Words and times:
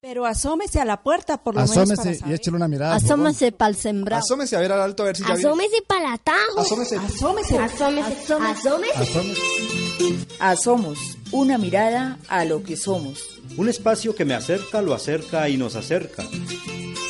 Pero 0.00 0.26
asómese 0.26 0.80
a 0.80 0.84
la 0.84 1.02
puerta 1.02 1.42
por 1.42 1.54
lo 1.54 1.60
menos 1.62 1.76
Asómese 1.76 2.20
para 2.20 2.30
y 2.30 2.34
échale 2.34 2.56
una 2.56 2.68
mirada. 2.68 2.96
por 2.96 3.04
Asómase 3.04 3.52
pa'l 3.52 3.74
sembrado. 3.74 4.22
Asómese 4.22 4.56
a 4.56 4.60
ver 4.60 4.70
al 4.72 4.80
alto 4.80 5.02
a 5.02 5.06
ver 5.06 5.16
si 5.16 5.24
ya. 5.24 5.32
Asómese 5.34 5.82
para 5.86 6.00
el 6.00 6.14
atajo. 6.14 6.60
Asómese. 6.60 6.96
Asómese. 6.96 7.58
Asómese. 7.58 8.14
Asómese. 8.32 8.92
Asómese. 8.94 9.40
Asomos, 10.38 10.98
una 11.32 11.58
mirada 11.58 12.18
a 12.28 12.44
lo 12.44 12.62
que 12.62 12.76
somos. 12.76 13.40
Un 13.56 13.68
espacio 13.68 14.14
que 14.14 14.24
me 14.24 14.34
acerca, 14.34 14.82
lo 14.82 14.94
acerca 14.94 15.48
y 15.48 15.56
nos 15.56 15.74
acerca. 15.74 16.22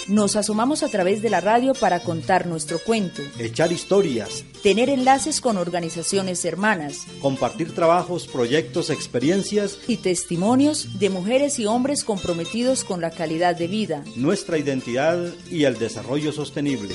Nos 0.09 0.37
asomamos 0.37 0.83
a 0.83 0.89
través 0.89 1.21
de 1.21 1.29
la 1.29 1.43
radio 1.43 1.75
para 1.75 2.01
contar 2.01 2.47
nuestro 2.47 2.79
cuento, 2.79 3.21
Echar 3.39 3.73
historias, 3.73 4.43
tener 4.63 4.89
enlaces 4.89 5.43
con 5.43 5.59
organizaciones 5.59 6.47
hermanas 6.47 7.07
compartir 7.21 7.75
trabajos, 7.75 8.27
proyectos, 8.27 8.89
experiencias, 8.89 9.79
y 9.87 9.99
testimonios 9.99 10.99
de 10.99 11.11
mujeres 11.11 11.59
y 11.59 11.67
hombres 11.67 12.05
comprometidos 12.05 12.85
con 12.85 13.03
la 13.03 13.11
calidad 13.11 13.55
de 13.55 13.67
vida. 13.67 14.03
nuestra 14.17 14.57
identidad 14.57 15.19
y 15.51 15.65
el 15.65 15.79
desarrollo 15.79 16.33
sostenible. 16.33 16.95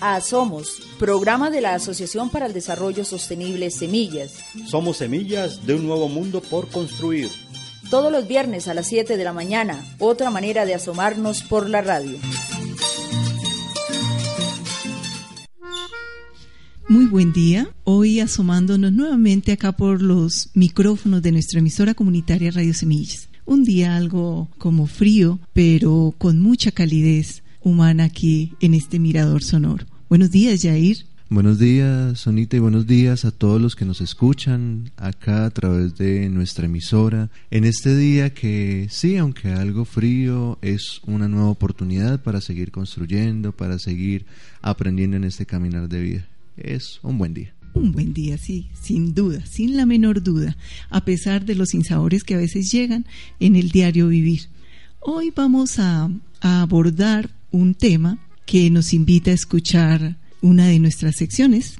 Asomos, 0.00 0.80
programa 0.98 1.50
de 1.50 1.60
la 1.60 1.74
Asociación 1.74 2.30
para 2.30 2.46
el 2.46 2.54
Desarrollo 2.54 3.04
Sostenible 3.04 3.70
Semillas. 3.70 4.36
Somos 4.66 4.96
semillas 4.96 5.66
de 5.66 5.74
un 5.74 5.86
nuevo 5.86 6.08
mundo 6.08 6.40
por 6.40 6.68
construir. 6.68 7.28
Todos 7.90 8.12
los 8.12 8.28
viernes 8.28 8.68
a 8.68 8.74
las 8.74 8.86
7 8.86 9.16
de 9.16 9.24
la 9.24 9.32
mañana, 9.32 9.84
otra 9.98 10.30
manera 10.30 10.64
de 10.64 10.74
asomarnos 10.74 11.42
por 11.42 11.68
la 11.68 11.82
radio. 11.82 12.18
Muy 16.88 17.06
buen 17.06 17.32
día. 17.32 17.68
Hoy 17.82 18.20
asomándonos 18.20 18.92
nuevamente 18.92 19.50
acá 19.50 19.72
por 19.72 20.02
los 20.02 20.50
micrófonos 20.54 21.20
de 21.20 21.32
nuestra 21.32 21.58
emisora 21.58 21.94
comunitaria 21.94 22.52
Radio 22.52 22.74
Semillas. 22.74 23.28
Un 23.44 23.64
día 23.64 23.96
algo 23.96 24.48
como 24.58 24.86
frío, 24.86 25.40
pero 25.52 26.14
con 26.16 26.40
mucha 26.40 26.70
calidez 26.70 27.42
humana 27.60 28.04
aquí 28.04 28.52
en 28.60 28.74
este 28.74 29.00
mirador 29.00 29.42
sonoro. 29.42 29.84
Buenos 30.08 30.30
días, 30.30 30.62
Jair. 30.62 31.09
Buenos 31.32 31.60
días, 31.60 32.18
Sonita, 32.18 32.56
y 32.56 32.58
buenos 32.58 32.88
días 32.88 33.24
a 33.24 33.30
todos 33.30 33.62
los 33.62 33.76
que 33.76 33.84
nos 33.84 34.00
escuchan 34.00 34.90
acá 34.96 35.46
a 35.46 35.50
través 35.50 35.96
de 35.96 36.28
nuestra 36.28 36.66
emisora. 36.66 37.30
En 37.52 37.64
este 37.64 37.94
día 37.94 38.34
que 38.34 38.88
sí, 38.90 39.16
aunque 39.16 39.52
algo 39.52 39.84
frío, 39.84 40.58
es 40.60 41.00
una 41.06 41.28
nueva 41.28 41.46
oportunidad 41.46 42.20
para 42.20 42.40
seguir 42.40 42.72
construyendo, 42.72 43.52
para 43.52 43.78
seguir 43.78 44.26
aprendiendo 44.60 45.18
en 45.18 45.22
este 45.22 45.46
caminar 45.46 45.88
de 45.88 46.00
vida. 46.00 46.28
Es 46.56 46.98
un 47.04 47.16
buen 47.16 47.32
día. 47.32 47.54
Un 47.74 47.92
buen 47.92 48.12
día, 48.12 48.36
sí, 48.36 48.66
sin 48.82 49.14
duda, 49.14 49.46
sin 49.46 49.76
la 49.76 49.86
menor 49.86 50.24
duda, 50.24 50.56
a 50.88 51.04
pesar 51.04 51.44
de 51.44 51.54
los 51.54 51.68
sinsabores 51.68 52.24
que 52.24 52.34
a 52.34 52.38
veces 52.38 52.72
llegan 52.72 53.06
en 53.38 53.54
el 53.54 53.70
diario 53.70 54.08
vivir. 54.08 54.48
Hoy 54.98 55.32
vamos 55.34 55.78
a, 55.78 56.10
a 56.40 56.60
abordar 56.60 57.30
un 57.52 57.76
tema 57.76 58.18
que 58.46 58.68
nos 58.68 58.92
invita 58.92 59.30
a 59.30 59.34
escuchar 59.34 60.16
una 60.42 60.66
de 60.68 60.78
nuestras 60.78 61.16
secciones. 61.16 61.78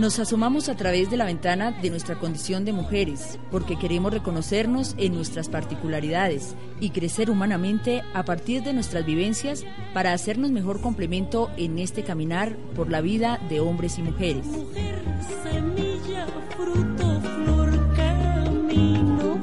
Nos 0.00 0.18
asomamos 0.18 0.70
a 0.70 0.76
través 0.76 1.10
de 1.10 1.18
la 1.18 1.26
ventana 1.26 1.72
de 1.72 1.90
nuestra 1.90 2.18
condición 2.18 2.64
de 2.64 2.72
mujeres, 2.72 3.38
porque 3.50 3.78
queremos 3.78 4.10
reconocernos 4.10 4.94
en 4.96 5.14
nuestras 5.14 5.50
particularidades 5.50 6.54
y 6.80 6.88
crecer 6.88 7.28
humanamente 7.28 8.02
a 8.14 8.24
partir 8.24 8.62
de 8.62 8.72
nuestras 8.72 9.04
vivencias 9.04 9.62
para 9.92 10.14
hacernos 10.14 10.52
mejor 10.52 10.80
complemento 10.80 11.50
en 11.58 11.78
este 11.78 12.02
caminar 12.02 12.56
por 12.74 12.88
la 12.88 13.02
vida 13.02 13.42
de 13.50 13.60
hombres 13.60 13.98
y 13.98 14.02
mujeres. 14.02 14.46
Mujer, 14.46 15.02
semilla, 15.42 16.26
fruto, 16.56 17.20
flor, 17.20 17.94
camino. 17.94 19.38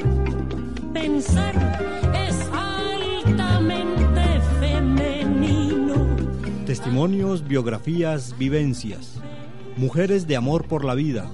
Pensar. 0.91 1.67
Testimonios, 6.65 7.47
biografías, 7.47 8.35
vivencias. 8.37 9.21
Mujeres 9.77 10.25
de 10.25 10.35
amor 10.35 10.67
por 10.67 10.83
la 10.83 10.95
vida, 10.95 11.29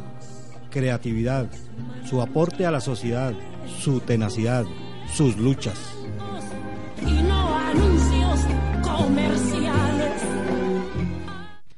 creatividad, 0.69 1.49
su 2.09 2.21
aporte 2.21 2.65
a 2.65 2.71
la 2.71 2.81
sociedad, 2.81 3.33
su 3.79 4.01
tenacidad, 4.01 4.65
sus 5.15 5.37
luchas. 5.37 5.79
y 7.01 7.23
no 7.23 7.57
anuncios 7.57 8.41
comerciales. 8.81 10.21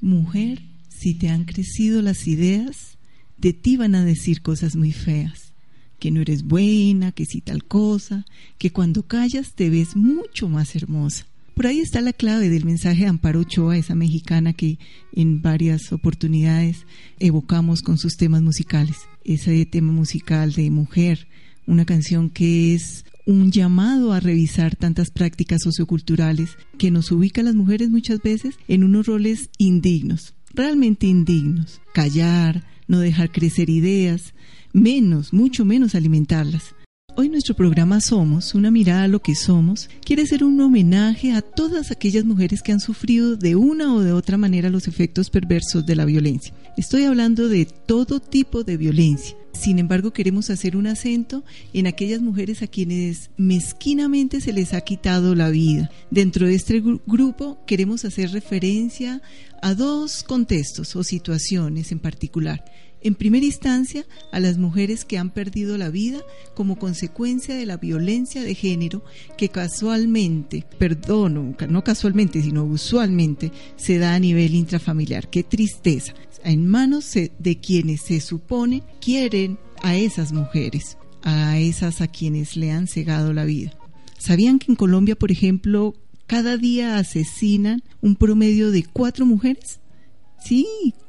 Mujer, 0.02 0.64
si 0.90 1.14
te 1.14 1.30
han 1.30 1.46
crecido 1.46 2.02
las 2.02 2.28
ideas, 2.28 2.98
de 3.38 3.54
ti 3.54 3.78
van 3.78 3.94
a 3.94 4.04
decir 4.04 4.42
cosas 4.42 4.76
muy 4.76 4.92
feas. 4.92 5.54
Que 6.00 6.10
no 6.10 6.20
eres 6.20 6.44
buena, 6.44 7.12
que 7.12 7.26
si 7.26 7.42
tal 7.42 7.64
cosa, 7.64 8.26
que 8.58 8.72
cuando 8.72 9.04
callas 9.04 9.54
te 9.54 9.70
ves 9.70 9.96
mucho 9.96 10.50
más 10.50 10.76
hermosa. 10.76 11.28
Por 11.56 11.68
ahí 11.68 11.80
está 11.80 12.02
la 12.02 12.12
clave 12.12 12.50
del 12.50 12.66
mensaje 12.66 13.04
de 13.04 13.08
Amparo 13.08 13.40
Ochoa, 13.40 13.78
esa 13.78 13.96
mexicana 13.96 14.52
que 14.52 14.78
en 15.14 15.42
varias 15.42 15.94
oportunidades 15.94 16.86
evocamos 17.18 17.82
con 17.82 17.98
sus 17.98 18.18
temas 18.18 18.42
musicales. 18.42 18.98
Ese 19.24 19.66
tema 19.66 19.94
musical 19.94 20.52
de 20.52 20.70
mujer, 20.70 21.30
una 21.66 21.86
canción 21.86 22.30
que 22.30 22.76
es 22.76 23.06
un 23.26 23.52
llamado 23.52 24.12
a 24.12 24.20
revisar 24.20 24.76
tantas 24.76 25.12
prácticas 25.12 25.62
socioculturales 25.64 26.58
que 26.78 26.92
nos 26.92 27.10
ubica 27.14 27.42
las 27.42 27.56
mujeres 27.56 27.90
muchas 27.90 28.22
veces 28.22 28.56
en 28.68 28.84
unos 28.84 29.08
roles 29.08 29.50
indignos, 29.58 30.34
realmente 30.54 31.08
indignos. 31.08 31.80
Callar, 31.94 32.66
no 32.90 33.00
dejar 33.00 33.32
crecer 33.32 33.70
ideas, 33.70 34.34
menos, 34.74 35.32
mucho 35.32 35.64
menos 35.64 35.96
alimentarlas. 35.96 36.75
Hoy 37.18 37.30
nuestro 37.30 37.56
programa 37.56 38.02
Somos, 38.02 38.56
una 38.56 38.72
mirada 38.72 39.04
a 39.04 39.08
lo 39.08 39.22
que 39.22 39.36
somos, 39.36 39.90
quiere 40.04 40.26
ser 40.26 40.44
un 40.44 40.60
homenaje 40.60 41.32
a 41.32 41.42
todas 41.42 41.90
aquellas 41.90 42.26
mujeres 42.26 42.62
que 42.62 42.74
han 42.74 42.82
sufrido 42.82 43.38
de 43.38 43.56
una 43.56 43.94
o 43.96 44.02
de 44.02 44.12
otra 44.12 44.38
manera 44.38 44.70
los 44.70 44.90
efectos 44.90 45.30
perversos 45.30 45.86
de 45.86 45.96
la 45.96 46.04
violencia. 46.04 46.54
Estoy 46.76 47.04
hablando 47.06 47.48
de 47.48 47.66
todo 47.66 48.20
tipo 48.20 48.66
de 48.66 48.76
violencia. 48.76 49.34
Sin 49.54 49.80
embargo, 49.80 50.12
queremos 50.12 50.50
hacer 50.50 50.76
un 50.76 50.88
acento 50.88 51.46
en 51.72 51.88
aquellas 51.88 52.20
mujeres 52.22 52.62
a 52.62 52.68
quienes 52.68 53.30
mezquinamente 53.38 54.42
se 54.42 54.52
les 54.52 54.74
ha 54.74 54.82
quitado 54.82 55.36
la 55.36 55.50
vida. 55.50 55.90
Dentro 56.12 56.48
de 56.48 56.56
este 56.56 56.84
gru- 56.84 57.00
grupo 57.08 57.58
queremos 57.66 58.04
hacer 58.04 58.32
referencia 58.32 59.22
a 59.62 59.74
dos 59.74 60.24
contextos 60.24 60.98
o 60.98 61.04
situaciones 61.06 61.94
en 61.94 62.00
particular. 62.00 62.66
En 63.06 63.14
primera 63.14 63.46
instancia, 63.46 64.04
a 64.32 64.40
las 64.40 64.58
mujeres 64.58 65.06
que 65.06 65.20
han 65.20 65.30
perdido 65.30 65.78
la 65.78 65.92
vida 65.92 66.24
como 66.56 66.80
consecuencia 66.80 67.54
de 67.54 67.68
la 67.68 67.78
violencia 67.78 68.42
de 68.42 68.56
género 68.56 69.04
que 69.38 69.50
casualmente, 69.50 70.66
perdón, 70.80 71.56
no 71.70 71.84
casualmente, 71.84 72.42
sino 72.42 72.64
usualmente 72.64 73.52
se 73.76 74.00
da 74.00 74.16
a 74.16 74.20
nivel 74.20 74.56
intrafamiliar. 74.56 75.30
Qué 75.30 75.44
tristeza. 75.44 76.16
En 76.44 76.68
manos 76.68 77.14
de 77.14 77.60
quienes 77.60 78.02
se 78.02 78.20
supone 78.22 78.82
quieren 79.00 79.60
a 79.84 79.96
esas 79.96 80.34
mujeres, 80.34 80.98
a 81.22 81.60
esas 81.60 82.02
a 82.02 82.08
quienes 82.08 82.58
le 82.58 82.72
han 82.72 82.88
cegado 82.88 83.34
la 83.34 83.46
vida. 83.46 83.78
¿Sabían 84.18 84.58
que 84.58 84.72
en 84.72 84.76
Colombia, 84.76 85.16
por 85.16 85.32
ejemplo, 85.32 85.94
cada 86.26 86.58
día 86.58 86.98
asesinan 86.98 87.84
un 88.02 88.16
promedio 88.16 88.72
de 88.72 88.84
cuatro 88.84 89.28
mujeres? 89.28 89.80
Sí, 90.44 90.66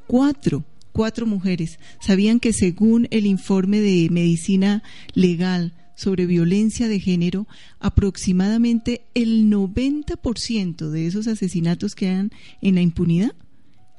cuatro, 0.07 0.63
cuatro 0.97 1.27
mujeres. 1.27 1.79
¿Sabían 2.01 2.41
que 2.41 2.55
según 2.55 3.07
el 3.11 3.27
informe 3.27 3.81
de 3.81 4.09
medicina 4.11 4.83
legal 5.13 5.75
sobre 5.95 6.25
violencia 6.25 6.89
de 6.89 7.01
género, 7.01 7.47
aproximadamente 7.81 9.03
el 9.13 9.51
90% 9.51 10.89
de 10.89 11.07
esos 11.07 11.27
asesinatos 11.27 11.95
quedan 11.95 12.31
en 12.63 12.77
la 12.77 12.81
impunidad? 12.81 13.35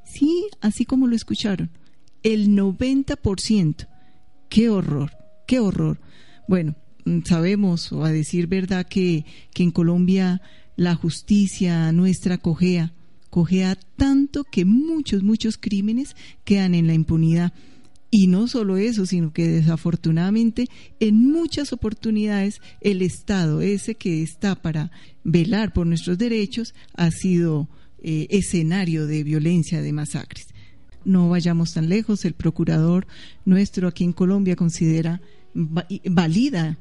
Sí, 0.05 0.47
así 0.59 0.85
como 0.85 1.05
lo 1.05 1.15
escucharon, 1.15 1.69
el 2.23 2.49
90%. 2.49 3.87
Qué 4.49 4.69
horror, 4.69 5.11
qué 5.45 5.59
horror. 5.59 5.99
Bueno, 6.47 6.75
mm, 7.05 7.19
sabemos, 7.25 7.91
o 7.91 8.05
a 8.05 8.11
decir 8.11 8.47
verdad, 8.47 8.87
que, 8.87 9.23
que 9.53 9.61
en 9.61 9.69
Colombia 9.69 10.41
la 10.75 10.95
justicia 10.95 11.91
nuestra 11.91 12.39
cojea, 12.39 12.91
cojea 13.37 13.77
tanto 13.97 14.45
que 14.45 14.65
muchos, 14.65 15.21
muchos 15.21 15.57
crímenes 15.57 16.15
quedan 16.43 16.73
en 16.73 16.87
la 16.87 16.95
impunidad. 16.95 17.53
Y 18.09 18.25
no 18.25 18.47
solo 18.47 18.77
eso, 18.77 19.05
sino 19.05 19.31
que 19.31 19.47
desafortunadamente 19.47 20.65
en 20.99 21.17
muchas 21.17 21.71
oportunidades 21.71 22.61
el 22.81 23.03
Estado, 23.03 23.61
ese 23.61 23.93
que 23.93 24.23
está 24.23 24.55
para 24.55 24.89
velar 25.23 25.71
por 25.71 25.85
nuestros 25.85 26.17
derechos, 26.17 26.73
ha 26.95 27.11
sido 27.11 27.69
eh, 28.01 28.25
escenario 28.31 29.05
de 29.05 29.23
violencia, 29.23 29.83
de 29.83 29.93
masacres. 29.93 30.47
No 31.05 31.29
vayamos 31.29 31.73
tan 31.73 31.89
lejos, 31.89 32.25
el 32.25 32.33
procurador 32.33 33.05
nuestro 33.45 33.87
aquí 33.87 34.03
en 34.03 34.13
Colombia 34.13 34.55
considera 34.55 35.21
valida 35.53 36.79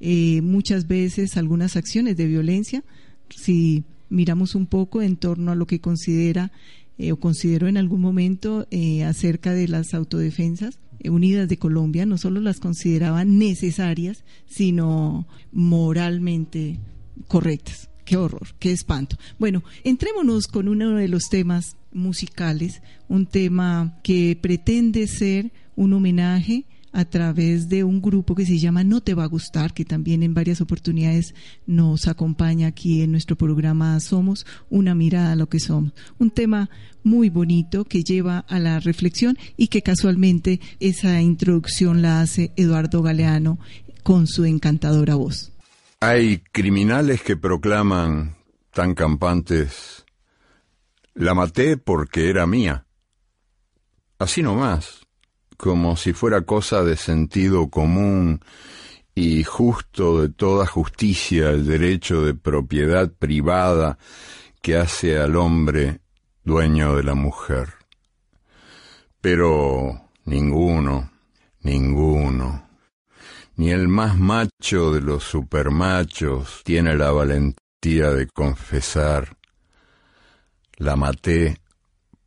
eh, 0.00 0.40
muchas 0.40 0.88
veces 0.88 1.36
algunas 1.36 1.76
acciones 1.76 2.16
de 2.16 2.24
violencia. 2.24 2.82
Si 3.28 3.84
miramos 4.08 4.54
un 4.54 4.66
poco 4.66 5.02
en 5.02 5.16
torno 5.16 5.52
a 5.52 5.54
lo 5.54 5.66
que 5.66 5.80
considera 5.80 6.52
eh, 6.98 7.12
o 7.12 7.20
consideró 7.20 7.68
en 7.68 7.76
algún 7.76 8.00
momento 8.00 8.66
eh, 8.70 9.04
acerca 9.04 9.52
de 9.52 9.68
las 9.68 9.94
autodefensas 9.94 10.80
eh, 10.98 11.10
unidas 11.10 11.48
de 11.48 11.56
Colombia, 11.56 12.06
no 12.06 12.18
solo 12.18 12.40
las 12.40 12.58
consideraba 12.58 13.24
necesarias, 13.24 14.24
sino 14.46 15.28
moralmente 15.52 16.80
correctas. 17.28 17.88
Qué 18.04 18.16
horror, 18.16 18.48
qué 18.58 18.72
espanto. 18.72 19.16
Bueno, 19.38 19.62
entrémonos 19.84 20.48
con 20.48 20.66
uno 20.66 20.96
de 20.96 21.08
los 21.08 21.28
temas 21.28 21.76
musicales, 21.92 22.82
un 23.06 23.26
tema 23.26 23.98
que 24.02 24.36
pretende 24.40 25.06
ser 25.06 25.52
un 25.76 25.92
homenaje 25.92 26.64
a 26.92 27.04
través 27.04 27.68
de 27.68 27.84
un 27.84 28.00
grupo 28.00 28.34
que 28.34 28.46
se 28.46 28.58
llama 28.58 28.84
No 28.84 29.00
Te 29.00 29.14
Va 29.14 29.24
a 29.24 29.28
Gustar, 29.28 29.74
que 29.74 29.84
también 29.84 30.22
en 30.22 30.34
varias 30.34 30.60
oportunidades 30.60 31.34
nos 31.66 32.08
acompaña 32.08 32.68
aquí 32.68 33.02
en 33.02 33.12
nuestro 33.12 33.36
programa 33.36 33.98
Somos, 34.00 34.46
una 34.70 34.94
mirada 34.94 35.32
a 35.32 35.36
lo 35.36 35.48
que 35.48 35.60
somos. 35.60 35.92
Un 36.18 36.30
tema 36.30 36.70
muy 37.02 37.28
bonito 37.28 37.84
que 37.84 38.02
lleva 38.02 38.40
a 38.40 38.58
la 38.58 38.80
reflexión 38.80 39.38
y 39.56 39.68
que 39.68 39.82
casualmente 39.82 40.60
esa 40.80 41.20
introducción 41.20 42.02
la 42.02 42.20
hace 42.20 42.52
Eduardo 42.56 43.02
Galeano 43.02 43.58
con 44.02 44.26
su 44.26 44.44
encantadora 44.44 45.14
voz. 45.14 45.52
Hay 46.00 46.38
criminales 46.52 47.22
que 47.22 47.36
proclaman 47.36 48.36
tan 48.72 48.94
campantes, 48.94 50.04
la 51.14 51.34
maté 51.34 51.76
porque 51.76 52.30
era 52.30 52.46
mía. 52.46 52.86
Así 54.18 54.42
nomás 54.42 55.07
como 55.58 55.96
si 55.96 56.12
fuera 56.12 56.42
cosa 56.42 56.84
de 56.84 56.96
sentido 56.96 57.68
común 57.68 58.40
y 59.14 59.42
justo 59.42 60.22
de 60.22 60.28
toda 60.28 60.66
justicia 60.66 61.50
el 61.50 61.66
derecho 61.66 62.22
de 62.22 62.34
propiedad 62.34 63.10
privada 63.12 63.98
que 64.62 64.76
hace 64.76 65.18
al 65.18 65.34
hombre 65.34 66.00
dueño 66.44 66.94
de 66.94 67.02
la 67.02 67.14
mujer. 67.14 67.74
Pero 69.20 70.10
ninguno, 70.24 71.10
ninguno, 71.62 72.68
ni 73.56 73.72
el 73.72 73.88
más 73.88 74.16
macho 74.16 74.92
de 74.92 75.00
los 75.00 75.24
supermachos 75.24 76.62
tiene 76.64 76.96
la 76.96 77.10
valentía 77.10 78.10
de 78.12 78.28
confesar, 78.28 79.36
la 80.76 80.94
maté 80.94 81.60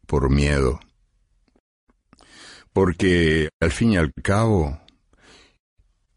por 0.06 0.30
miedo 0.30 0.82
porque 2.74 3.50
al 3.60 3.72
fin 3.72 3.94
y 3.94 3.98
al 3.98 4.14
cabo 4.14 4.80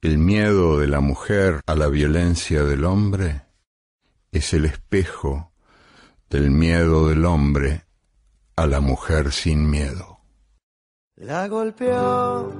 el 0.00 0.18
miedo 0.18 0.78
de 0.78 0.86
la 0.86 1.00
mujer 1.00 1.60
a 1.66 1.74
la 1.74 1.88
violencia 1.88 2.62
del 2.64 2.84
hombre 2.84 3.42
es 4.32 4.52
el 4.52 4.66
espejo 4.66 5.52
del 6.28 6.50
miedo 6.50 7.08
del 7.08 7.24
hombre 7.24 7.84
a 8.56 8.66
la 8.66 8.80
mujer 8.80 9.32
sin 9.32 9.68
miedo. 9.68 10.18
La 11.16 11.48
golpeó, 11.48 12.50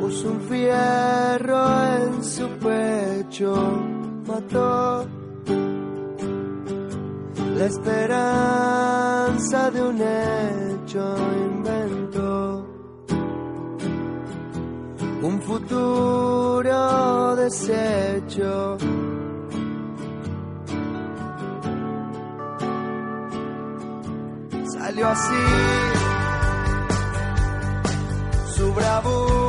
puso 0.00 0.30
un 0.30 0.40
fierro 0.48 1.96
en 1.96 2.24
su 2.24 2.48
pecho, 2.58 3.54
mató 4.26 5.21
la 7.62 7.68
esperanza 7.68 9.60
de 9.70 9.82
un 9.82 10.00
hecho 10.00 11.16
inventó 11.48 12.66
un 15.22 15.40
futuro 15.42 17.36
desecho. 17.36 18.76
Salió 24.76 25.08
así 25.08 25.44
su 28.56 28.72
bravura 28.74 29.41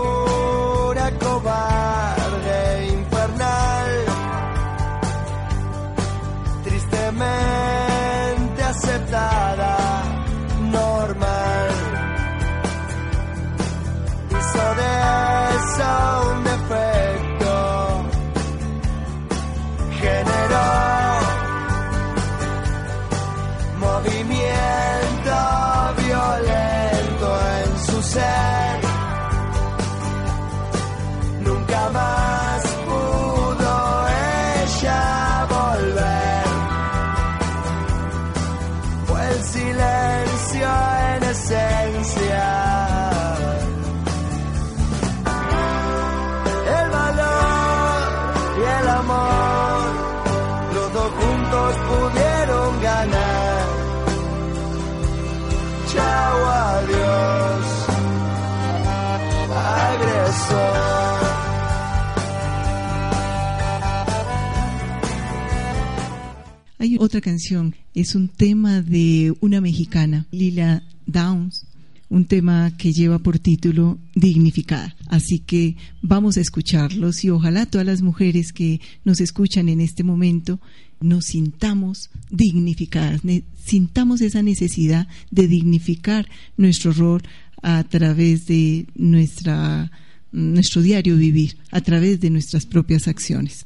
otra 67.03 67.21
canción, 67.21 67.75
es 67.93 68.15
un 68.15 68.29
tema 68.29 68.81
de 68.81 69.33
una 69.41 69.59
mexicana, 69.59 70.25
Lila 70.31 70.83
Downs, 71.05 71.65
un 72.09 72.25
tema 72.25 72.71
que 72.77 72.93
lleva 72.93 73.19
por 73.19 73.39
título 73.39 73.99
Dignificada. 74.15 74.95
Así 75.07 75.39
que 75.39 75.75
vamos 76.01 76.37
a 76.37 76.41
escucharlos 76.41 77.23
y 77.25 77.29
ojalá 77.29 77.65
todas 77.65 77.85
las 77.85 78.01
mujeres 78.01 78.53
que 78.53 78.79
nos 79.03 79.19
escuchan 79.19 79.67
en 79.67 79.81
este 79.81 80.03
momento 80.03 80.59
nos 81.01 81.25
sintamos 81.25 82.09
dignificadas, 82.29 83.21
sintamos 83.61 84.21
esa 84.21 84.41
necesidad 84.41 85.07
de 85.29 85.49
dignificar 85.49 86.29
nuestro 86.55 86.93
rol 86.93 87.21
a 87.61 87.83
través 87.83 88.45
de 88.45 88.87
nuestra, 88.95 89.91
nuestro 90.31 90.81
diario 90.81 91.17
vivir, 91.17 91.57
a 91.71 91.81
través 91.81 92.21
de 92.21 92.29
nuestras 92.29 92.65
propias 92.65 93.09
acciones. 93.09 93.65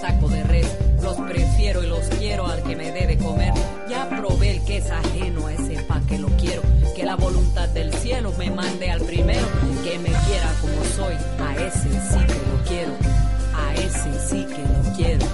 taco 0.00 0.28
de 0.28 0.42
res. 0.44 0.66
Los 1.02 1.16
prefiero 1.16 1.82
y 1.82 1.86
los 1.86 2.04
quiero 2.18 2.46
al 2.46 2.62
que 2.62 2.76
me 2.76 2.90
debe 2.92 3.18
comer. 3.18 3.52
Ya 3.88 4.08
probé 4.08 4.52
el 4.52 4.64
que 4.64 4.78
es 4.78 4.90
ajeno 4.90 5.46
a 5.46 5.52
ese 5.52 5.82
pa' 5.82 6.00
que 6.08 6.18
lo 6.18 6.28
quiero. 6.36 6.62
Que 6.94 7.04
la 7.04 7.16
voluntad 7.16 7.68
del 7.70 7.92
cielo 7.94 8.32
me 8.38 8.50
mande 8.50 8.90
al 8.90 9.00
primero. 9.02 9.46
Que 9.84 9.98
me 9.98 10.10
quiera 10.10 10.52
como 10.60 10.84
soy, 10.96 11.14
a 11.14 11.56
ese 11.56 11.90
sí 11.90 12.18
que 12.26 12.40
lo 12.50 12.64
quiero. 12.68 12.92
A 13.54 13.74
ese 13.74 14.28
sí 14.28 14.46
que 14.46 14.62
lo 14.62 14.96
quiero. 14.96 15.26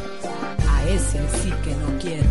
A 0.69 0.85
ese 0.89 1.19
sí 1.43 1.53
que 1.65 1.75
no 1.77 1.99
quiero. 2.01 2.31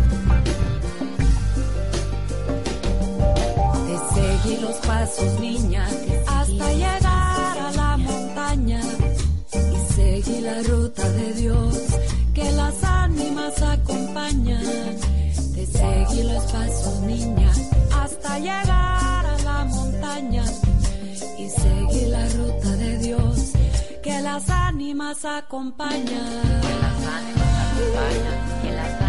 Te 3.86 4.14
seguí 4.14 4.60
los 4.60 4.76
pasos, 4.76 5.40
niña, 5.40 5.86
hasta 6.26 6.72
llegar 6.72 7.05
ánimas. 24.94 26.60
Que 26.62 26.74
las 26.80 27.06
ánimas 27.06 27.72
acompañan, 27.72 28.62
que 28.62 28.72
las 28.72 29.05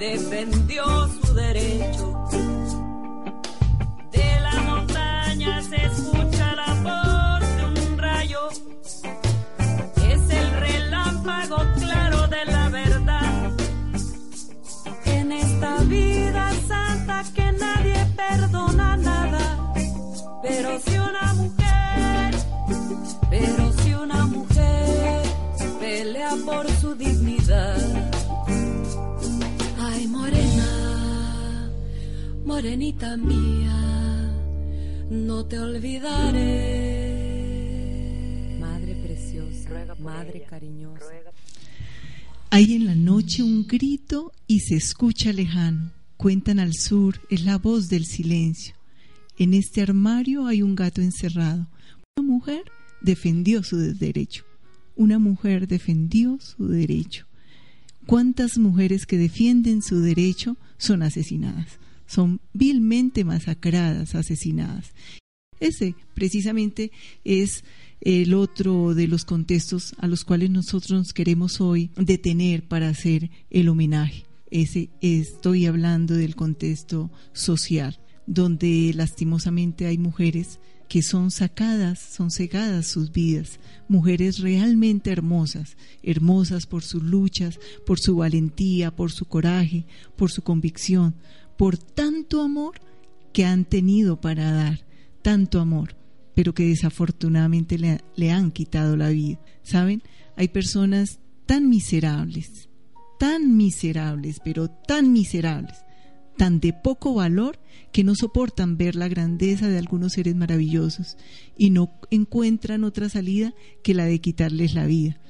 defendió 0.00 1.08
su 1.08 1.34
derecho. 1.34 2.09
Morenita 32.60 33.16
mía, 33.16 34.36
no 35.10 35.46
te 35.46 35.58
olvidaré. 35.58 36.58
Madre 38.60 38.94
preciosa, 38.96 39.94
madre 39.98 40.42
cariñosa. 40.42 41.06
Hay 42.50 42.74
en 42.74 42.84
la 42.84 42.94
noche 42.94 43.42
un 43.42 43.66
grito 43.66 44.34
y 44.46 44.60
se 44.60 44.76
escucha 44.76 45.32
lejano. 45.32 45.92
Cuentan 46.18 46.58
al 46.60 46.74
sur, 46.74 47.18
es 47.30 47.46
la 47.46 47.56
voz 47.56 47.88
del 47.88 48.04
silencio. 48.04 48.74
En 49.38 49.54
este 49.54 49.80
armario 49.80 50.46
hay 50.46 50.60
un 50.60 50.74
gato 50.74 51.00
encerrado. 51.00 51.66
Una 52.18 52.28
mujer 52.28 52.64
defendió 53.00 53.62
su 53.62 53.78
derecho. 53.78 54.44
Una 54.96 55.18
mujer 55.18 55.66
defendió 55.66 56.38
su 56.40 56.68
derecho. 56.68 57.24
¿Cuántas 58.04 58.58
mujeres 58.58 59.06
que 59.06 59.16
defienden 59.16 59.80
su 59.80 60.00
derecho 60.00 60.58
son 60.76 61.02
asesinadas? 61.02 61.80
Son 62.10 62.40
vilmente 62.52 63.22
masacradas, 63.22 64.16
asesinadas. 64.16 64.94
Ese 65.60 65.94
precisamente 66.12 66.90
es 67.22 67.62
el 68.00 68.34
otro 68.34 68.96
de 68.96 69.06
los 69.06 69.24
contextos 69.24 69.94
a 69.98 70.08
los 70.08 70.24
cuales 70.24 70.50
nosotros 70.50 70.98
nos 70.98 71.12
queremos 71.12 71.60
hoy 71.60 71.92
detener 71.96 72.66
para 72.66 72.88
hacer 72.88 73.30
el 73.48 73.68
homenaje. 73.68 74.24
Ese 74.50 74.88
estoy 75.00 75.66
hablando 75.66 76.14
del 76.14 76.34
contexto 76.34 77.12
social, 77.32 78.00
donde 78.26 78.90
lastimosamente 78.92 79.86
hay 79.86 79.96
mujeres 79.96 80.58
que 80.88 81.02
son 81.02 81.30
sacadas, 81.30 82.00
son 82.00 82.32
cegadas 82.32 82.88
sus 82.88 83.12
vidas, 83.12 83.60
mujeres 83.86 84.40
realmente 84.40 85.12
hermosas, 85.12 85.76
hermosas 86.02 86.66
por 86.66 86.82
sus 86.82 87.04
luchas, 87.04 87.60
por 87.86 88.00
su 88.00 88.16
valentía, 88.16 88.90
por 88.90 89.12
su 89.12 89.26
coraje, 89.26 89.86
por 90.16 90.32
su 90.32 90.42
convicción, 90.42 91.14
por 91.60 91.76
tanto 91.76 92.40
amor 92.40 92.80
que 93.34 93.44
han 93.44 93.66
tenido 93.66 94.18
para 94.18 94.50
dar, 94.50 94.86
tanto 95.20 95.60
amor, 95.60 95.94
pero 96.34 96.54
que 96.54 96.64
desafortunadamente 96.64 97.76
le, 97.76 98.00
le 98.16 98.30
han 98.30 98.50
quitado 98.50 98.96
la 98.96 99.10
vida. 99.10 99.38
¿Saben? 99.62 100.02
Hay 100.36 100.48
personas 100.48 101.18
tan 101.44 101.68
miserables, 101.68 102.70
tan 103.18 103.58
miserables, 103.58 104.40
pero 104.42 104.70
tan 104.70 105.12
miserables, 105.12 105.84
tan 106.38 106.60
de 106.60 106.72
poco 106.72 107.12
valor 107.12 107.60
que 107.92 108.04
no 108.04 108.14
soportan 108.14 108.78
ver 108.78 108.96
la 108.96 109.08
grandeza 109.08 109.68
de 109.68 109.76
algunos 109.76 110.14
seres 110.14 110.34
maravillosos 110.34 111.18
y 111.58 111.68
no 111.68 111.90
encuentran 112.10 112.84
otra 112.84 113.10
salida 113.10 113.52
que 113.82 113.92
la 113.92 114.06
de 114.06 114.18
quitarles 114.22 114.72
la 114.72 114.86
vida. 114.86 115.20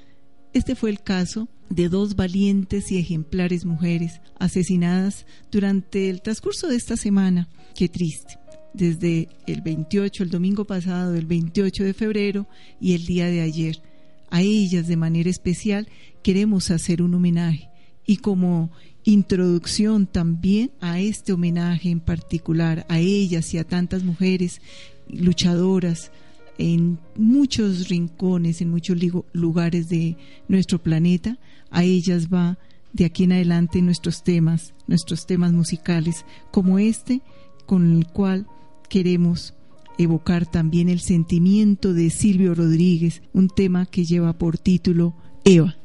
Este 0.52 0.74
fue 0.74 0.90
el 0.90 1.00
caso 1.00 1.48
de 1.68 1.88
dos 1.88 2.16
valientes 2.16 2.90
y 2.90 2.98
ejemplares 2.98 3.64
mujeres 3.64 4.20
asesinadas 4.38 5.26
durante 5.52 6.10
el 6.10 6.22
transcurso 6.22 6.66
de 6.66 6.76
esta 6.76 6.96
semana. 6.96 7.48
Qué 7.76 7.88
triste. 7.88 8.38
Desde 8.74 9.28
el 9.46 9.62
28, 9.62 10.24
el 10.24 10.30
domingo 10.30 10.64
pasado, 10.64 11.14
el 11.14 11.26
28 11.26 11.84
de 11.84 11.94
febrero 11.94 12.48
y 12.80 12.94
el 12.94 13.06
día 13.06 13.26
de 13.26 13.42
ayer. 13.42 13.82
A 14.30 14.42
ellas 14.42 14.88
de 14.88 14.96
manera 14.96 15.30
especial 15.30 15.88
queremos 16.22 16.70
hacer 16.70 17.02
un 17.02 17.14
homenaje 17.14 17.68
y 18.04 18.16
como 18.16 18.72
introducción 19.04 20.06
también 20.06 20.72
a 20.80 21.00
este 21.00 21.32
homenaje 21.32 21.90
en 21.90 22.00
particular, 22.00 22.86
a 22.88 22.98
ellas 22.98 23.54
y 23.54 23.58
a 23.58 23.64
tantas 23.64 24.02
mujeres 24.02 24.60
luchadoras 25.08 26.10
en 26.60 26.98
muchos 27.16 27.88
rincones, 27.88 28.60
en 28.60 28.70
muchos 28.70 28.98
lugares 29.32 29.88
de 29.88 30.18
nuestro 30.46 30.78
planeta, 30.78 31.38
a 31.70 31.84
ellas 31.84 32.28
va 32.28 32.58
de 32.92 33.06
aquí 33.06 33.24
en 33.24 33.32
adelante 33.32 33.80
nuestros 33.80 34.22
temas, 34.22 34.74
nuestros 34.86 35.26
temas 35.26 35.52
musicales, 35.52 36.26
como 36.50 36.78
este 36.78 37.22
con 37.64 37.96
el 37.96 38.06
cual 38.06 38.46
queremos 38.90 39.54
evocar 39.96 40.44
también 40.44 40.90
el 40.90 41.00
sentimiento 41.00 41.94
de 41.94 42.10
Silvio 42.10 42.54
Rodríguez, 42.54 43.22
un 43.32 43.48
tema 43.48 43.86
que 43.86 44.04
lleva 44.04 44.34
por 44.34 44.58
título 44.58 45.14
Eva. 45.44 45.76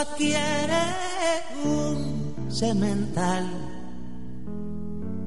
Adquiere 0.00 0.84
un 1.64 2.46
semental 2.48 3.46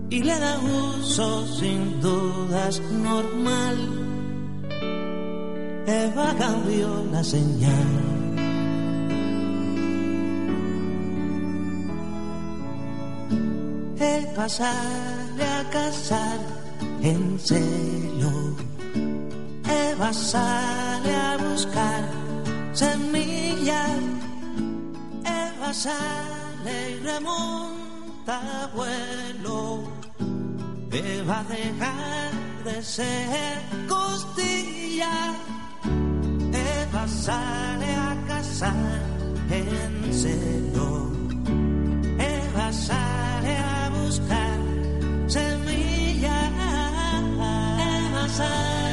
y 0.10 0.24
le 0.24 0.40
da 0.40 0.60
uso 0.60 1.46
sin 1.60 2.00
dudas 2.02 2.82
normal. 2.92 3.78
Eva 5.88 6.36
cambió 6.38 6.88
la 7.12 7.24
señal. 7.24 7.92
Eva 14.00 14.50
sale 14.50 15.46
a 15.60 15.70
cazar 15.70 16.40
en 17.02 17.40
celo. 17.40 18.56
Eva 19.66 20.14
sale 20.14 21.16
a 21.16 21.38
buscar 21.38 21.91
Y 25.72 27.00
remonta 27.02 28.70
vuelo. 28.76 29.84
Eva 30.92 31.40
a 31.40 31.44
dejar 31.46 32.32
de 32.66 32.84
ser 32.84 33.58
costilla. 33.88 35.34
Eva 36.52 37.08
sale 37.08 37.96
a 37.96 38.18
cazar 38.28 39.02
en 39.50 40.14
celo. 40.14 41.10
Eva 42.20 42.74
sale 42.74 43.58
a 43.58 43.90
buscar 43.96 44.60
semillas. 45.28 46.52
Eva 47.80 48.28
sale 48.28 48.91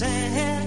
de 0.00 0.65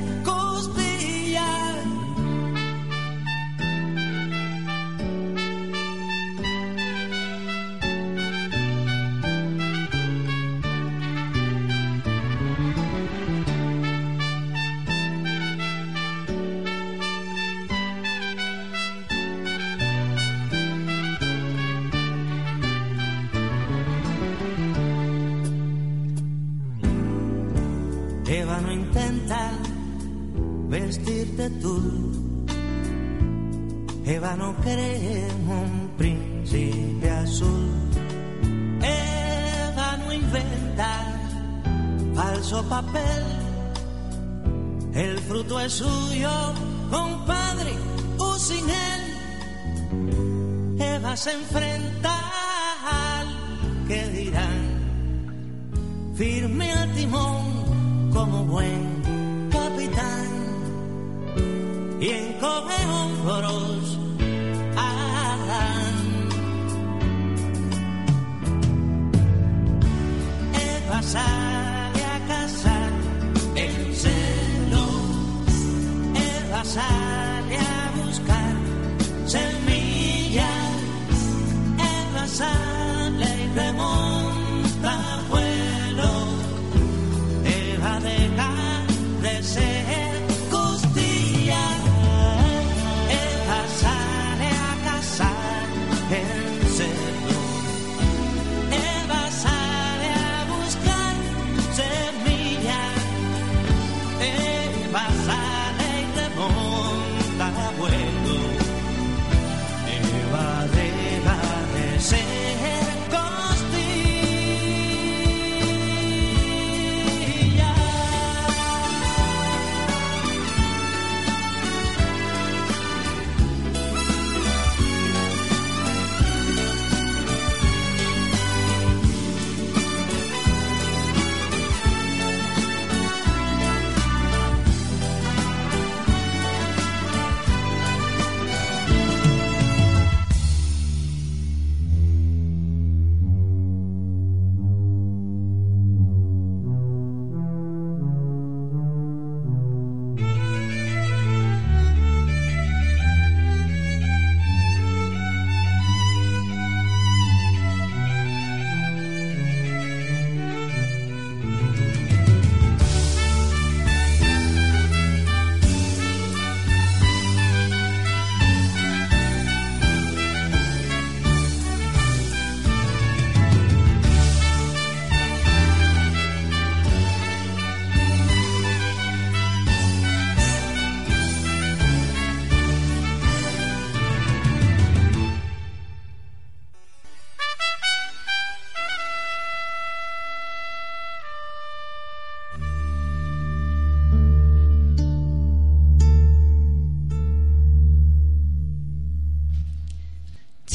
Eva 34.09 34.35
no 34.35 34.55
cree 34.55 35.29
en 35.29 35.49
un 35.49 35.91
príncipe 35.95 37.09
azul. 37.11 37.69
Eva 38.81 39.97
no 39.97 40.11
inventa 40.11 40.91
falso 42.15 42.67
papel. 42.67 43.23
El 44.95 45.19
fruto 45.19 45.59
es 45.59 45.73
suyo, 45.73 46.31
compadre, 46.89 47.73
o 48.17 48.35
sin 48.39 48.67
él. 48.67 49.03
Eva 50.79 51.15
se 51.15 51.31
enfrenta 51.33 52.15
al 52.89 53.27
que 53.87 54.07
dirán, 54.09 54.57
firme 56.15 56.71
al 56.71 56.91
timón 56.95 58.09
como 58.11 58.43
buen 58.45 58.98
y 62.39 62.45
encoge 62.45 62.85
hombros 62.85 63.97
Adán. 64.75 65.95
Eva 70.53 71.01
sale 71.01 72.03
a 72.03 72.19
cazar 72.27 72.91
el 73.55 73.95
celo, 73.95 74.87
Eva 76.15 76.63
sale 76.63 77.57
a 77.57 78.05
buscar 78.05 78.55
semillas, 79.25 80.45
Eva 81.77 82.27
sale 82.27 82.68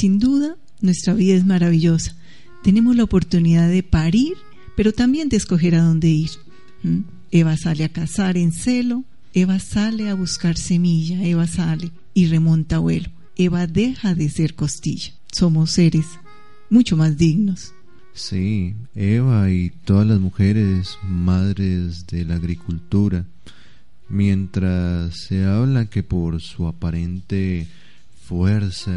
Sin 0.04 0.18
duda, 0.18 0.58
nuestra 0.82 1.14
vida 1.14 1.34
es 1.34 1.46
maravillosa. 1.46 2.14
Tenemos 2.62 2.94
la 2.94 3.04
oportunidad 3.04 3.70
de 3.70 3.82
parir, 3.82 4.34
pero 4.76 4.92
también 4.92 5.30
de 5.30 5.38
escoger 5.38 5.74
a 5.74 5.82
dónde 5.82 6.08
ir. 6.08 6.28
Eva 7.30 7.56
sale 7.56 7.84
a 7.84 7.88
cazar 7.88 8.36
en 8.36 8.52
celo, 8.52 9.04
Eva 9.32 9.58
sale 9.60 10.10
a 10.10 10.14
buscar 10.14 10.58
semilla, 10.58 11.24
Eva 11.24 11.46
sale 11.46 11.90
y 12.12 12.26
remonta 12.26 12.80
vuelo. 12.80 13.08
Eva 13.36 13.66
deja 13.66 14.14
de 14.14 14.28
ser 14.28 14.54
costilla. 14.54 15.14
Somos 15.32 15.70
seres 15.70 16.04
mucho 16.68 16.98
más 16.98 17.16
dignos. 17.16 17.72
Sí, 18.12 18.74
Eva 18.94 19.50
y 19.50 19.70
todas 19.86 20.06
las 20.06 20.20
mujeres 20.20 20.98
madres 21.02 22.06
de 22.08 22.26
la 22.26 22.34
agricultura, 22.34 23.24
mientras 24.10 25.16
se 25.16 25.46
habla 25.46 25.86
que 25.86 26.02
por 26.02 26.42
su 26.42 26.66
aparente 26.66 27.66
fuerza 28.24 28.90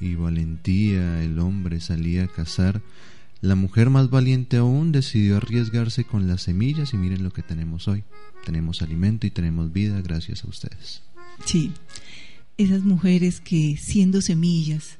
y, 0.00 0.14
valentía 0.14 1.22
el 1.22 1.38
hombre 1.38 1.80
salía 1.80 2.24
a 2.24 2.28
cazar, 2.28 2.82
la 3.40 3.54
mujer 3.54 3.90
más 3.90 4.10
valiente 4.10 4.58
aún 4.58 4.92
decidió 4.92 5.38
arriesgarse 5.38 6.04
con 6.04 6.28
las 6.28 6.42
semillas 6.42 6.92
y 6.92 6.96
miren 6.96 7.22
lo 7.22 7.32
que 7.32 7.42
tenemos 7.42 7.88
hoy. 7.88 8.04
Tenemos 8.44 8.82
alimento 8.82 9.26
y 9.26 9.30
tenemos 9.30 9.72
vida 9.72 10.00
gracias 10.02 10.44
a 10.44 10.48
ustedes. 10.48 11.02
Sí, 11.44 11.72
esas 12.58 12.82
mujeres 12.82 13.40
que 13.40 13.76
siendo 13.78 14.20
semillas, 14.20 14.98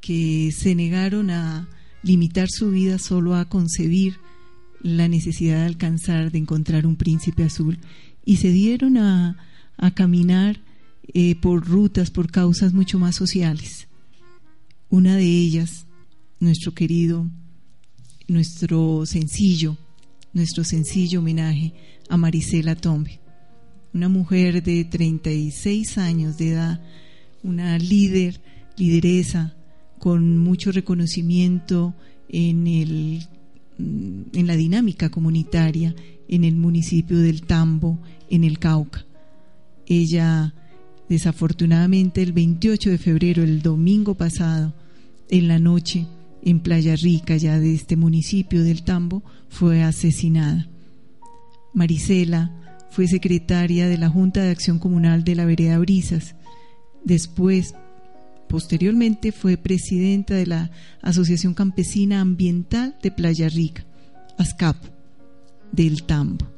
que 0.00 0.50
se 0.52 0.74
negaron 0.74 1.30
a 1.30 1.68
limitar 2.02 2.48
su 2.50 2.70
vida 2.70 2.98
solo 2.98 3.34
a 3.34 3.48
concebir 3.48 4.16
la 4.82 5.08
necesidad 5.08 5.60
de 5.60 5.66
alcanzar, 5.66 6.32
de 6.32 6.38
encontrar 6.38 6.86
un 6.86 6.96
príncipe 6.96 7.44
azul, 7.44 7.78
y 8.24 8.36
se 8.36 8.50
dieron 8.50 8.98
a, 8.98 9.36
a 9.76 9.90
caminar 9.92 10.60
eh, 11.14 11.34
por 11.36 11.66
rutas, 11.66 12.10
por 12.10 12.30
causas 12.30 12.72
mucho 12.72 12.98
más 12.98 13.16
sociales. 13.16 13.88
Una 14.88 15.16
de 15.16 15.26
ellas, 15.26 15.86
nuestro 16.40 16.72
querido, 16.74 17.26
nuestro 18.28 19.06
sencillo, 19.06 19.76
nuestro 20.32 20.64
sencillo 20.64 21.20
homenaje 21.20 21.72
a 22.08 22.16
Marisela 22.16 22.74
Tombe, 22.74 23.20
una 23.94 24.08
mujer 24.08 24.62
de 24.62 24.84
36 24.84 25.98
años 25.98 26.38
de 26.38 26.50
edad, 26.50 26.80
una 27.42 27.78
líder, 27.78 28.40
lideresa, 28.76 29.54
con 29.98 30.38
mucho 30.38 30.72
reconocimiento 30.72 31.94
en, 32.28 32.66
el, 32.66 33.22
mm, 33.78 34.36
en 34.36 34.46
la 34.46 34.56
dinámica 34.56 35.10
comunitaria 35.10 35.94
en 36.28 36.44
el 36.44 36.56
municipio 36.56 37.18
del 37.18 37.42
Tambo, 37.42 37.98
en 38.30 38.44
el 38.44 38.58
Cauca. 38.58 39.04
Ella 39.86 40.54
Desafortunadamente, 41.12 42.22
el 42.22 42.32
28 42.32 42.88
de 42.88 42.96
febrero, 42.96 43.42
el 43.42 43.60
domingo 43.60 44.14
pasado, 44.14 44.72
en 45.28 45.46
la 45.46 45.58
noche, 45.58 46.06
en 46.42 46.60
Playa 46.60 46.96
Rica, 46.96 47.36
ya 47.36 47.60
de 47.60 47.74
este 47.74 47.96
municipio 47.96 48.64
del 48.64 48.82
Tambo, 48.82 49.22
fue 49.50 49.82
asesinada. 49.82 50.70
Marisela 51.74 52.50
fue 52.88 53.08
secretaria 53.08 53.88
de 53.88 53.98
la 53.98 54.08
Junta 54.08 54.42
de 54.42 54.48
Acción 54.48 54.78
Comunal 54.78 55.22
de 55.22 55.34
la 55.34 55.44
Vereda 55.44 55.78
Brisas. 55.78 56.34
Después, 57.04 57.74
posteriormente, 58.48 59.32
fue 59.32 59.58
presidenta 59.58 60.32
de 60.32 60.46
la 60.46 60.70
Asociación 61.02 61.52
Campesina 61.52 62.22
Ambiental 62.22 62.96
de 63.02 63.10
Playa 63.10 63.50
Rica, 63.50 63.84
ASCAP, 64.38 64.78
del 65.72 66.04
Tambo, 66.04 66.48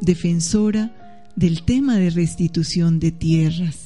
defensora 0.00 1.32
del 1.34 1.64
tema 1.64 1.96
de 1.96 2.10
restitución 2.10 3.00
de 3.00 3.10
tierras 3.10 3.85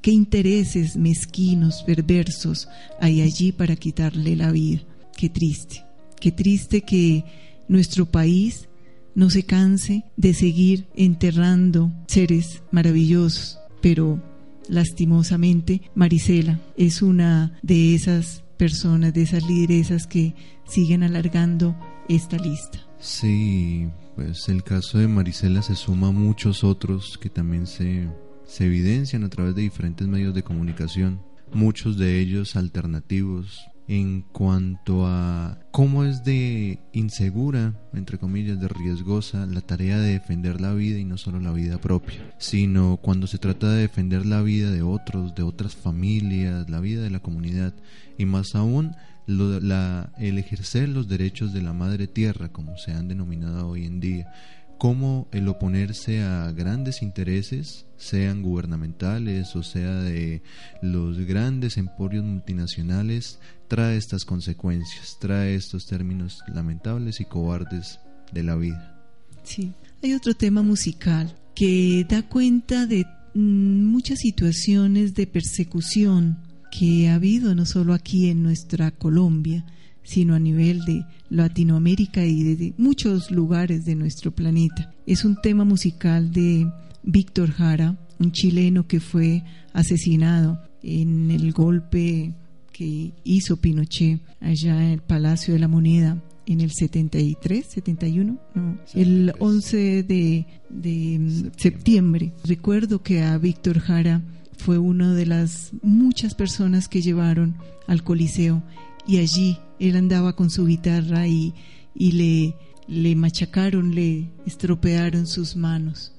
qué 0.00 0.10
intereses 0.10 0.96
mezquinos, 0.96 1.82
perversos 1.84 2.68
hay 3.00 3.20
allí 3.20 3.52
para 3.52 3.76
quitarle 3.76 4.36
la 4.36 4.52
vida. 4.52 4.80
Qué 5.16 5.28
triste, 5.28 5.84
qué 6.20 6.32
triste 6.32 6.82
que 6.82 7.24
nuestro 7.68 8.06
país 8.06 8.68
no 9.14 9.30
se 9.30 9.42
canse 9.42 10.04
de 10.16 10.32
seguir 10.34 10.86
enterrando 10.94 11.92
seres 12.06 12.62
maravillosos, 12.70 13.58
pero 13.80 14.22
lastimosamente 14.68 15.82
Marisela 15.94 16.60
es 16.76 17.02
una 17.02 17.58
de 17.62 17.94
esas 17.94 18.44
personas, 18.56 19.14
de 19.14 19.22
esas 19.22 19.44
lideresas 19.44 20.06
que 20.06 20.34
siguen 20.66 21.02
alargando 21.02 21.76
esta 22.08 22.36
lista. 22.36 22.78
Sí, 23.00 23.88
pues 24.14 24.48
el 24.48 24.62
caso 24.62 24.98
de 24.98 25.08
Marisela 25.08 25.62
se 25.62 25.74
suma 25.74 26.08
a 26.08 26.12
muchos 26.12 26.64
otros 26.64 27.18
que 27.18 27.30
también 27.30 27.66
se 27.66 28.08
se 28.48 28.64
evidencian 28.64 29.24
a 29.24 29.28
través 29.28 29.54
de 29.54 29.62
diferentes 29.62 30.08
medios 30.08 30.34
de 30.34 30.42
comunicación, 30.42 31.20
muchos 31.52 31.98
de 31.98 32.18
ellos 32.18 32.56
alternativos 32.56 33.60
en 33.86 34.22
cuanto 34.22 35.06
a 35.06 35.58
cómo 35.70 36.04
es 36.04 36.24
de 36.24 36.78
insegura, 36.92 37.74
entre 37.92 38.18
comillas, 38.18 38.58
de 38.60 38.68
riesgosa 38.68 39.46
la 39.46 39.60
tarea 39.60 39.98
de 39.98 40.12
defender 40.12 40.60
la 40.60 40.72
vida 40.72 40.98
y 40.98 41.04
no 41.04 41.18
solo 41.18 41.40
la 41.40 41.52
vida 41.52 41.78
propia, 41.78 42.34
sino 42.38 42.98
cuando 42.98 43.26
se 43.26 43.38
trata 43.38 43.70
de 43.70 43.82
defender 43.82 44.26
la 44.26 44.42
vida 44.42 44.70
de 44.70 44.82
otros, 44.82 45.34
de 45.34 45.42
otras 45.42 45.76
familias, 45.76 46.68
la 46.68 46.80
vida 46.80 47.02
de 47.02 47.10
la 47.10 47.20
comunidad 47.20 47.74
y 48.16 48.24
más 48.24 48.54
aún 48.54 48.94
el 49.26 50.38
ejercer 50.38 50.88
los 50.88 51.06
derechos 51.06 51.52
de 51.52 51.60
la 51.60 51.74
madre 51.74 52.06
tierra, 52.06 52.48
como 52.48 52.78
se 52.78 52.92
han 52.92 53.08
denominado 53.08 53.68
hoy 53.68 53.84
en 53.84 54.00
día, 54.00 54.32
cómo 54.78 55.28
el 55.32 55.48
oponerse 55.48 56.22
a 56.22 56.50
grandes 56.52 57.02
intereses, 57.02 57.87
sean 57.98 58.42
gubernamentales 58.42 59.54
o 59.56 59.62
sea 59.62 59.94
de 60.00 60.42
los 60.80 61.18
grandes 61.18 61.76
emporios 61.76 62.24
multinacionales, 62.24 63.38
trae 63.66 63.96
estas 63.96 64.24
consecuencias, 64.24 65.18
trae 65.20 65.54
estos 65.54 65.86
términos 65.86 66.40
lamentables 66.48 67.20
y 67.20 67.26
cobardes 67.26 68.00
de 68.32 68.42
la 68.42 68.56
vida. 68.56 68.94
Sí, 69.42 69.72
hay 70.02 70.14
otro 70.14 70.34
tema 70.34 70.62
musical 70.62 71.36
que 71.54 72.06
da 72.08 72.22
cuenta 72.22 72.86
de 72.86 73.04
mm, 73.34 73.84
muchas 73.84 74.20
situaciones 74.20 75.14
de 75.14 75.26
persecución 75.26 76.38
que 76.70 77.08
ha 77.08 77.16
habido 77.16 77.54
no 77.54 77.66
solo 77.66 77.94
aquí 77.94 78.28
en 78.28 78.42
nuestra 78.42 78.90
Colombia, 78.90 79.64
sino 80.04 80.34
a 80.34 80.38
nivel 80.38 80.84
de 80.84 81.04
Latinoamérica 81.28 82.24
y 82.24 82.54
de 82.54 82.74
muchos 82.78 83.30
lugares 83.30 83.84
de 83.84 83.94
nuestro 83.94 84.30
planeta. 84.30 84.94
Es 85.06 85.24
un 85.24 85.36
tema 85.40 85.64
musical 85.64 86.32
de 86.32 86.70
Víctor 87.02 87.50
Jara, 87.52 87.96
un 88.18 88.32
chileno 88.32 88.86
que 88.86 89.00
fue 89.00 89.44
asesinado 89.72 90.60
en 90.82 91.30
el 91.30 91.52
golpe 91.52 92.34
que 92.72 93.12
hizo 93.24 93.56
Pinochet 93.56 94.20
allá 94.40 94.84
en 94.84 94.90
el 94.90 95.00
Palacio 95.00 95.54
de 95.54 95.60
la 95.60 95.68
Moneda 95.68 96.22
en 96.46 96.62
el 96.62 96.70
73, 96.70 97.66
71, 97.66 98.38
no, 98.54 98.78
el 98.94 99.34
11 99.38 100.02
de, 100.02 100.46
de 100.70 101.50
septiembre. 101.56 102.32
Recuerdo 102.44 103.02
que 103.02 103.22
a 103.22 103.36
Víctor 103.36 103.80
Jara 103.80 104.22
fue 104.56 104.78
una 104.78 105.12
de 105.14 105.26
las 105.26 105.72
muchas 105.82 106.34
personas 106.34 106.88
que 106.88 107.02
llevaron 107.02 107.56
al 107.86 108.02
Coliseo 108.02 108.62
y 109.06 109.18
allí 109.18 109.58
él 109.78 109.96
andaba 109.96 110.34
con 110.34 110.50
su 110.50 110.66
guitarra 110.66 111.28
y, 111.28 111.52
y 111.94 112.12
le, 112.12 112.54
le 112.86 113.14
machacaron, 113.14 113.94
le 113.94 114.30
estropearon 114.46 115.26
sus 115.26 115.54
manos. 115.54 116.12
mm, 116.14 116.17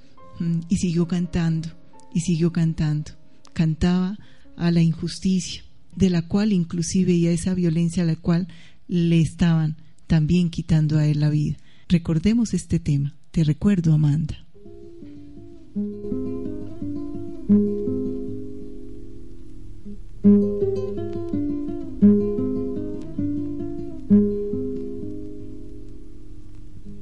y 0.69 0.77
siguió 0.77 1.07
cantando 1.07 1.69
y 2.13 2.21
siguió 2.21 2.51
cantando. 2.51 3.11
Cantaba 3.53 4.17
a 4.57 4.71
la 4.71 4.81
injusticia, 4.81 5.63
de 5.95 6.09
la 6.09 6.21
cual 6.21 6.53
inclusive 6.53 7.13
y 7.13 7.27
a 7.27 7.31
esa 7.31 7.53
violencia 7.53 8.03
a 8.03 8.05
la 8.05 8.15
cual 8.15 8.47
le 8.87 9.19
estaban 9.21 9.77
también 10.07 10.49
quitando 10.49 10.97
a 10.97 11.05
él 11.05 11.19
la 11.19 11.29
vida. 11.29 11.57
Recordemos 11.87 12.53
este 12.53 12.79
tema. 12.79 13.15
Te 13.31 13.43
recuerdo, 13.43 13.93
Amanda. 13.93 14.45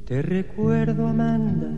Te 0.06 0.22
recuerdo, 0.22 1.08
Amanda, 1.08 1.78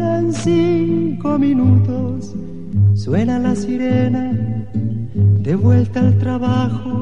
en 0.00 0.32
cinco 0.32 1.38
minutos. 1.38 2.34
Suena 2.94 3.38
la 3.38 3.54
sirena, 3.54 4.32
de 5.14 5.56
vuelta 5.56 6.00
al 6.00 6.18
trabajo, 6.18 6.94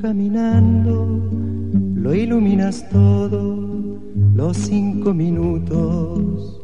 caminando, 0.00 1.20
lo 1.94 2.14
iluminas 2.14 2.88
todo, 2.88 4.00
los 4.34 4.56
cinco 4.56 5.12
minutos 5.12 6.62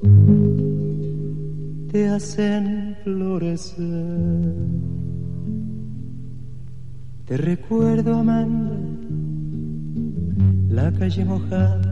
te 1.92 2.08
hacen 2.08 2.96
florecer. 3.04 4.54
Te 7.26 7.36
recuerdo, 7.36 8.14
Amanda, 8.16 8.76
la 10.68 10.90
calle 10.92 11.24
mojada, 11.24 11.85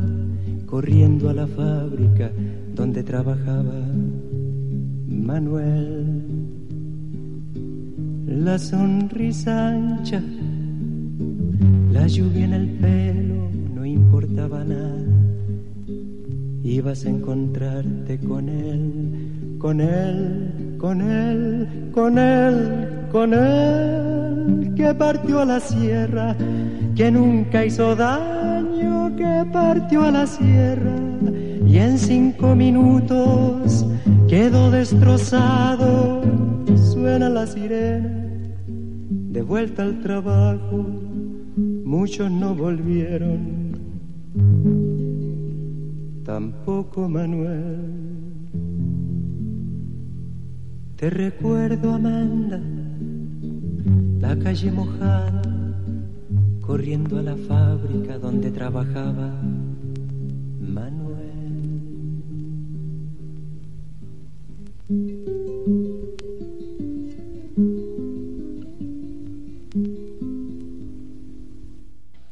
corriendo 0.75 1.31
a 1.31 1.33
la 1.33 1.47
fábrica 1.47 2.33
donde 2.75 3.05
trabajaba 3.05 3.79
Manuel. 5.07 6.25
La 8.27 8.59
sonrisa 8.59 9.69
ancha, 9.69 10.21
la 11.93 12.09
lluvia 12.09 12.47
en 12.47 12.55
el 12.55 12.69
pelo, 12.71 13.51
no 13.73 13.87
importaba 13.87 14.65
nada. 14.65 15.15
Ibas 16.65 17.05
a 17.05 17.11
encontrarte 17.11 18.19
con 18.19 18.49
él, 18.49 19.57
con 19.59 19.81
él, 19.81 20.77
con 20.77 21.01
él, 21.03 21.69
con 21.95 22.19
él, 22.19 22.89
con 23.13 23.33
él, 23.33 24.75
que 24.75 24.93
partió 24.93 25.39
a 25.39 25.45
la 25.45 25.61
sierra, 25.61 26.37
que 26.97 27.13
nunca 27.13 27.65
hizo 27.65 27.95
daño, 27.95 28.44
que 29.17 29.47
partió 29.53 30.03
a 30.03 30.11
la 30.11 30.27
sierra 30.27 30.97
y 31.67 31.79
en 31.79 31.99
cinco 31.99 32.55
minutos 32.55 33.87
quedó 34.29 34.71
destrozado. 34.71 36.23
Suena 36.77 37.29
la 37.29 37.47
sirena, 37.47 38.09
de 38.67 39.43
vuelta 39.43 39.83
al 39.83 40.01
trabajo, 40.01 40.87
muchos 41.85 42.31
no 42.31 42.55
volvieron, 42.55 43.73
tampoco 46.25 47.09
Manuel. 47.09 47.95
Te 50.97 51.11
recuerdo, 51.11 51.95
Amanda, 51.95 52.61
la 54.21 54.39
calle 54.39 54.71
mojada, 54.71 55.43
corriendo 56.67 57.19
a 57.19 57.23
la 57.23 57.37
fábrica 57.37 58.19
donde 58.19 58.51
trabajaba 58.51 59.39
Manuel. 60.61 61.25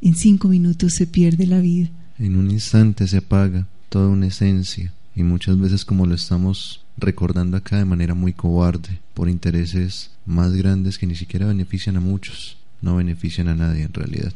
En 0.00 0.14
cinco 0.16 0.48
minutos 0.48 0.94
se 0.94 1.06
pierde 1.06 1.46
la 1.46 1.60
vida. 1.60 1.90
En 2.18 2.36
un 2.36 2.50
instante 2.50 3.06
se 3.06 3.18
apaga 3.18 3.68
toda 3.88 4.08
una 4.08 4.28
esencia 4.28 4.92
y 5.14 5.22
muchas 5.22 5.58
veces 5.58 5.84
como 5.84 6.06
lo 6.06 6.14
estamos 6.14 6.84
recordando 6.96 7.56
acá 7.58 7.76
de 7.76 7.84
manera 7.84 8.14
muy 8.14 8.32
cobarde 8.32 9.00
por 9.12 9.28
intereses 9.28 10.10
más 10.24 10.52
grandes 10.54 10.96
que 10.96 11.06
ni 11.06 11.16
siquiera 11.16 11.46
benefician 11.46 11.96
a 11.96 12.00
muchos, 12.00 12.56
no 12.82 12.96
benefician 12.96 13.48
a 13.48 13.54
nadie 13.54 13.84
en 13.84 13.92
realidad. 13.92 14.32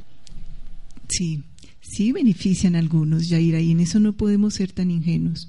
Sí, 1.08 1.42
sí 1.80 2.12
benefician 2.12 2.76
a 2.76 2.78
algunos, 2.78 3.28
Yaira, 3.28 3.60
y 3.60 3.72
en 3.72 3.80
eso 3.80 4.00
no 4.00 4.14
podemos 4.14 4.54
ser 4.54 4.72
tan 4.72 4.90
ingenuos. 4.90 5.48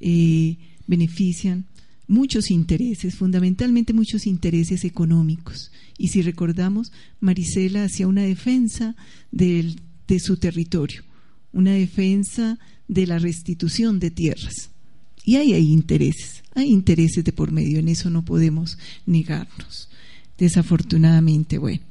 Eh, 0.00 0.56
benefician 0.86 1.66
muchos 2.08 2.50
intereses, 2.50 3.14
fundamentalmente 3.14 3.92
muchos 3.92 4.26
intereses 4.26 4.84
económicos. 4.84 5.70
Y 5.98 6.08
si 6.08 6.22
recordamos, 6.22 6.92
Marisela 7.20 7.84
hacía 7.84 8.08
una 8.08 8.22
defensa 8.22 8.96
de 9.30 9.76
su 10.18 10.36
territorio, 10.36 11.02
una 11.52 11.72
defensa 11.72 12.58
de 12.88 13.06
la 13.06 13.18
restitución 13.18 13.98
de 13.98 14.10
tierras. 14.10 14.70
Y 15.24 15.36
ahí 15.36 15.52
hay 15.52 15.70
intereses, 15.70 16.42
hay 16.54 16.68
intereses 16.68 17.24
de 17.24 17.32
por 17.32 17.52
medio, 17.52 17.78
en 17.78 17.88
eso 17.88 18.10
no 18.10 18.24
podemos 18.24 18.78
negarnos. 19.06 19.88
Desafortunadamente, 20.36 21.58
bueno, 21.58 21.82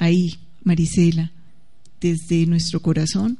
ahí, 0.00 0.38
Marisela, 0.64 1.30
desde 2.00 2.46
nuestro 2.46 2.80
corazón, 2.80 3.38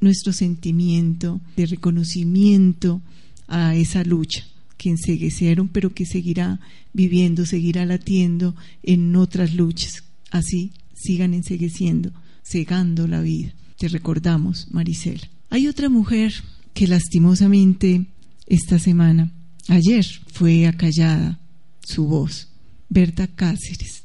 nuestro 0.00 0.32
sentimiento 0.32 1.40
de 1.56 1.66
reconocimiento 1.66 3.02
a 3.46 3.76
esa 3.76 4.02
lucha 4.02 4.44
que 4.78 4.90
enseguecieron, 4.90 5.68
pero 5.68 5.94
que 5.94 6.06
seguirá 6.06 6.60
viviendo, 6.92 7.46
seguirá 7.46 7.84
latiendo 7.84 8.56
en 8.82 9.14
otras 9.16 9.54
luchas. 9.54 10.02
Así 10.30 10.72
sigan 10.94 11.34
ensegueciendo, 11.34 12.10
cegando 12.42 13.06
la 13.06 13.20
vida. 13.20 13.54
Te 13.78 13.88
recordamos, 13.88 14.68
Marisela. 14.70 15.28
Hay 15.50 15.68
otra 15.68 15.88
mujer 15.88 16.32
que 16.72 16.86
lastimosamente 16.86 18.06
esta 18.46 18.78
semana, 18.78 19.30
ayer, 19.68 20.06
fue 20.32 20.66
acallada 20.66 21.38
su 21.82 22.06
voz, 22.06 22.48
Berta 22.88 23.26
Cáceres, 23.26 24.04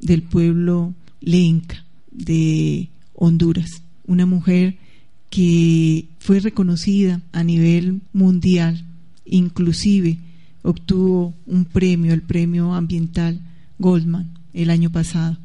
del 0.00 0.22
pueblo 0.22 0.94
Lenca 1.22 1.84
de 2.10 2.88
Honduras, 3.14 3.82
una 4.06 4.26
mujer 4.26 4.76
que 5.30 6.06
fue 6.18 6.40
reconocida 6.40 7.22
a 7.32 7.42
nivel 7.42 8.02
mundial 8.12 8.84
inclusive 9.24 10.18
obtuvo 10.62 11.34
un 11.46 11.64
premio, 11.64 12.12
el 12.12 12.22
premio 12.22 12.74
ambiental 12.74 13.40
Goldman, 13.78 14.30
el 14.52 14.70
año 14.70 14.90
pasado, 14.90 15.38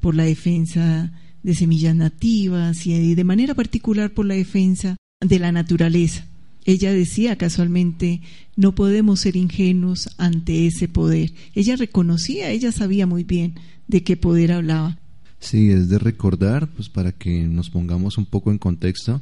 por 0.00 0.14
la 0.14 0.24
defensa 0.24 1.12
de 1.42 1.54
semillas 1.54 1.96
nativas 1.96 2.86
y 2.86 3.14
de 3.14 3.24
manera 3.24 3.54
particular 3.54 4.12
por 4.12 4.26
la 4.26 4.34
defensa 4.34 4.96
de 5.20 5.38
la 5.38 5.50
naturaleza. 5.50 6.26
Ella 6.64 6.92
decía 6.92 7.36
casualmente, 7.36 8.20
no 8.54 8.74
podemos 8.74 9.20
ser 9.20 9.34
ingenuos 9.34 10.10
ante 10.18 10.68
ese 10.68 10.86
poder. 10.86 11.32
Ella 11.56 11.74
reconocía, 11.74 12.50
ella 12.50 12.70
sabía 12.70 13.06
muy 13.06 13.24
bien 13.24 13.54
de 13.88 14.04
qué 14.04 14.16
poder 14.16 14.52
hablaba. 14.52 14.98
Sí, 15.42 15.72
es 15.72 15.88
de 15.88 15.98
recordar, 15.98 16.68
pues 16.68 16.88
para 16.88 17.10
que 17.10 17.42
nos 17.42 17.68
pongamos 17.68 18.16
un 18.16 18.26
poco 18.26 18.52
en 18.52 18.58
contexto, 18.58 19.20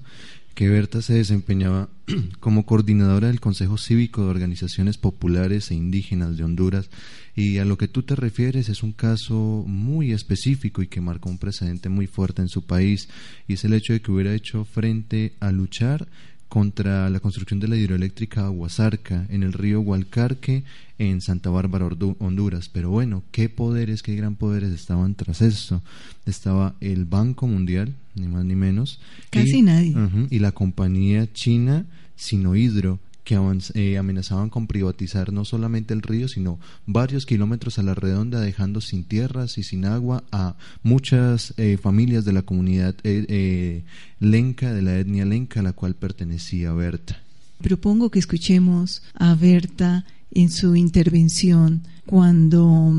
que 0.54 0.68
Berta 0.68 1.00
se 1.00 1.14
desempeñaba 1.14 1.88
como 2.40 2.66
coordinadora 2.66 3.28
del 3.28 3.40
Consejo 3.40 3.78
Cívico 3.78 4.22
de 4.22 4.28
Organizaciones 4.28 4.98
Populares 4.98 5.70
e 5.70 5.74
Indígenas 5.74 6.36
de 6.36 6.44
Honduras. 6.44 6.90
Y 7.34 7.56
a 7.56 7.64
lo 7.64 7.78
que 7.78 7.88
tú 7.88 8.02
te 8.02 8.16
refieres 8.16 8.68
es 8.68 8.82
un 8.82 8.92
caso 8.92 9.64
muy 9.66 10.12
específico 10.12 10.82
y 10.82 10.88
que 10.88 11.00
marcó 11.00 11.30
un 11.30 11.38
precedente 11.38 11.88
muy 11.88 12.06
fuerte 12.06 12.42
en 12.42 12.48
su 12.48 12.66
país 12.66 13.08
y 13.48 13.54
es 13.54 13.64
el 13.64 13.72
hecho 13.72 13.94
de 13.94 14.02
que 14.02 14.12
hubiera 14.12 14.34
hecho 14.34 14.66
frente 14.66 15.32
a 15.40 15.52
luchar 15.52 16.06
contra 16.50 17.08
la 17.10 17.20
construcción 17.20 17.60
de 17.60 17.68
la 17.68 17.76
hidroeléctrica 17.76 18.44
Aguasarca 18.44 19.24
en 19.30 19.44
el 19.44 19.52
río 19.52 19.80
Hualcarque 19.80 20.64
en 20.98 21.20
Santa 21.20 21.48
Bárbara, 21.48 21.88
Honduras. 22.18 22.68
Pero 22.68 22.90
bueno, 22.90 23.22
¿qué 23.30 23.48
poderes, 23.48 24.02
qué 24.02 24.16
gran 24.16 24.34
poderes 24.34 24.72
estaban 24.72 25.14
tras 25.14 25.42
esto? 25.42 25.80
Estaba 26.26 26.74
el 26.80 27.04
Banco 27.04 27.46
Mundial, 27.46 27.94
ni 28.16 28.26
más 28.26 28.44
ni 28.44 28.56
menos. 28.56 28.98
Casi 29.30 29.62
nadie. 29.62 29.94
y 30.28 30.40
la 30.40 30.50
compañía 30.50 31.32
china 31.32 31.86
Sinohidro, 32.16 32.98
que 33.30 33.38
eh, 33.74 33.96
amenazaban 33.96 34.50
con 34.50 34.66
privatizar 34.66 35.32
no 35.32 35.44
solamente 35.44 35.94
el 35.94 36.02
río, 36.02 36.26
sino 36.26 36.58
varios 36.84 37.26
kilómetros 37.26 37.78
a 37.78 37.84
la 37.84 37.94
redonda, 37.94 38.40
dejando 38.40 38.80
sin 38.80 39.04
tierras 39.04 39.56
y 39.56 39.62
sin 39.62 39.84
agua 39.84 40.24
a 40.32 40.56
muchas 40.82 41.54
eh, 41.56 41.78
familias 41.80 42.24
de 42.24 42.32
la 42.32 42.42
comunidad 42.42 42.96
eh, 43.04 43.84
lenca, 44.18 44.74
de 44.74 44.82
la 44.82 44.98
etnia 44.98 45.26
lenca, 45.26 45.60
a 45.60 45.62
la 45.62 45.74
cual 45.74 45.94
pertenecía 45.94 46.72
Berta. 46.72 47.22
Propongo 47.60 48.10
que 48.10 48.18
escuchemos 48.18 49.04
a 49.14 49.36
Berta 49.36 50.04
en 50.32 50.50
su 50.50 50.74
intervención 50.74 51.82
cuando, 52.06 52.92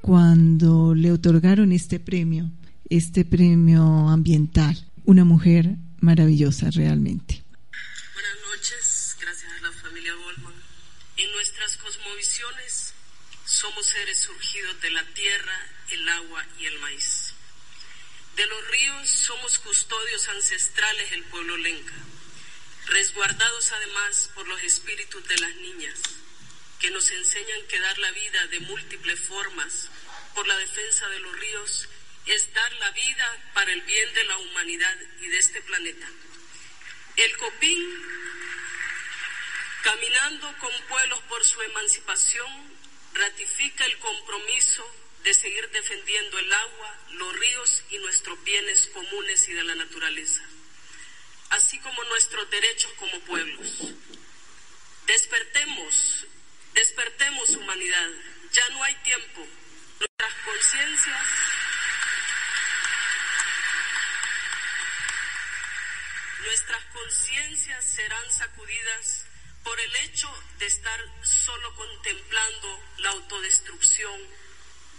cuando 0.00 0.94
le 0.94 1.12
otorgaron 1.12 1.72
este 1.72 2.00
premio, 2.00 2.50
este 2.88 3.26
premio 3.26 4.08
ambiental. 4.08 4.78
Una 5.04 5.26
mujer 5.26 5.76
maravillosa 6.00 6.70
realmente. 6.70 7.43
Nuestras 11.32 11.76
cosmovisiones 11.76 12.94
somos 13.44 13.86
seres 13.86 14.18
surgidos 14.20 14.80
de 14.80 14.90
la 14.90 15.04
tierra, 15.14 15.68
el 15.90 16.08
agua 16.08 16.44
y 16.58 16.66
el 16.66 16.78
maíz. 16.78 17.34
De 18.36 18.46
los 18.46 18.68
ríos 18.68 19.10
somos 19.10 19.58
custodios 19.60 20.28
ancestrales 20.28 21.10
del 21.10 21.24
pueblo 21.24 21.56
lenca, 21.56 21.94
resguardados 22.86 23.72
además 23.72 24.30
por 24.34 24.48
los 24.48 24.62
espíritus 24.62 25.26
de 25.28 25.38
las 25.38 25.54
niñas, 25.56 26.00
que 26.80 26.90
nos 26.90 27.10
enseñan 27.10 27.66
que 27.68 27.80
dar 27.80 27.96
la 27.98 28.10
vida 28.10 28.46
de 28.48 28.60
múltiples 28.60 29.20
formas 29.20 29.88
por 30.34 30.46
la 30.46 30.56
defensa 30.58 31.08
de 31.08 31.20
los 31.20 31.38
ríos 31.38 31.88
es 32.26 32.52
dar 32.54 32.72
la 32.74 32.90
vida 32.90 33.50
para 33.54 33.72
el 33.72 33.82
bien 33.82 34.12
de 34.14 34.24
la 34.24 34.38
humanidad 34.38 34.96
y 35.20 35.28
de 35.28 35.38
este 35.38 35.60
planeta. 35.62 36.08
El 37.16 37.36
copín 37.36 38.23
Caminando 39.84 40.50
con 40.60 40.72
pueblos 40.88 41.20
por 41.28 41.44
su 41.44 41.60
emancipación, 41.60 42.48
ratifica 43.12 43.84
el 43.84 43.98
compromiso 43.98 44.82
de 45.22 45.34
seguir 45.34 45.68
defendiendo 45.72 46.38
el 46.38 46.50
agua, 46.50 46.98
los 47.10 47.38
ríos 47.38 47.84
y 47.90 47.98
nuestros 47.98 48.42
bienes 48.44 48.86
comunes 48.94 49.46
y 49.46 49.52
de 49.52 49.62
la 49.62 49.74
naturaleza, 49.74 50.42
así 51.50 51.78
como 51.80 52.02
nuestros 52.04 52.48
derechos 52.48 52.94
como 52.94 53.20
pueblos. 53.20 53.92
Despertemos, 55.06 56.26
despertemos 56.72 57.50
humanidad, 57.50 58.10
ya 58.52 58.66
no 58.70 58.82
hay 58.84 58.94
tiempo. 59.02 59.46
Nuestras 60.00 60.34
conciencias 60.46 61.26
nuestras 66.42 66.84
conciencias 66.86 67.84
serán 67.84 68.32
sacudidas 68.32 69.26
por 69.64 69.80
el 69.80 69.96
hecho 69.96 70.30
de 70.58 70.66
estar 70.66 71.00
solo 71.22 71.74
contemplando 71.74 72.80
la 72.98 73.10
autodestrucción 73.10 74.20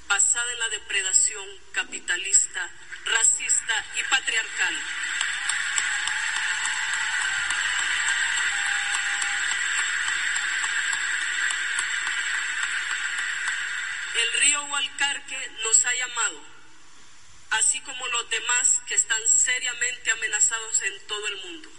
basada 0.08 0.52
en 0.52 0.60
la 0.60 0.70
depredación 0.70 1.48
capitalista, 1.72 2.70
racista 3.06 3.86
y 4.00 4.04
patriarcal. 4.10 4.76
El 14.16 14.42
río 14.42 14.64
Hualcarque 14.66 15.52
nos 15.64 15.86
ha 15.86 15.94
llamado, 15.94 16.42
así 17.52 17.82
como 17.82 18.08
los 18.08 18.30
demás 18.30 18.82
que 18.88 18.96
están 18.96 19.28
seriamente 19.28 20.12
amenazados 20.12 20.82
en 20.82 21.08
todo 21.08 21.28
el 21.28 21.38
mundo. 21.38 21.70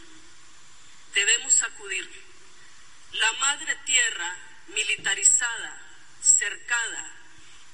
Debemos 1.14 1.54
sacudir. 1.54 2.25
La 3.20 3.32
madre 3.32 3.74
tierra 3.84 4.36
militarizada, 4.68 5.80
cercada, 6.20 7.12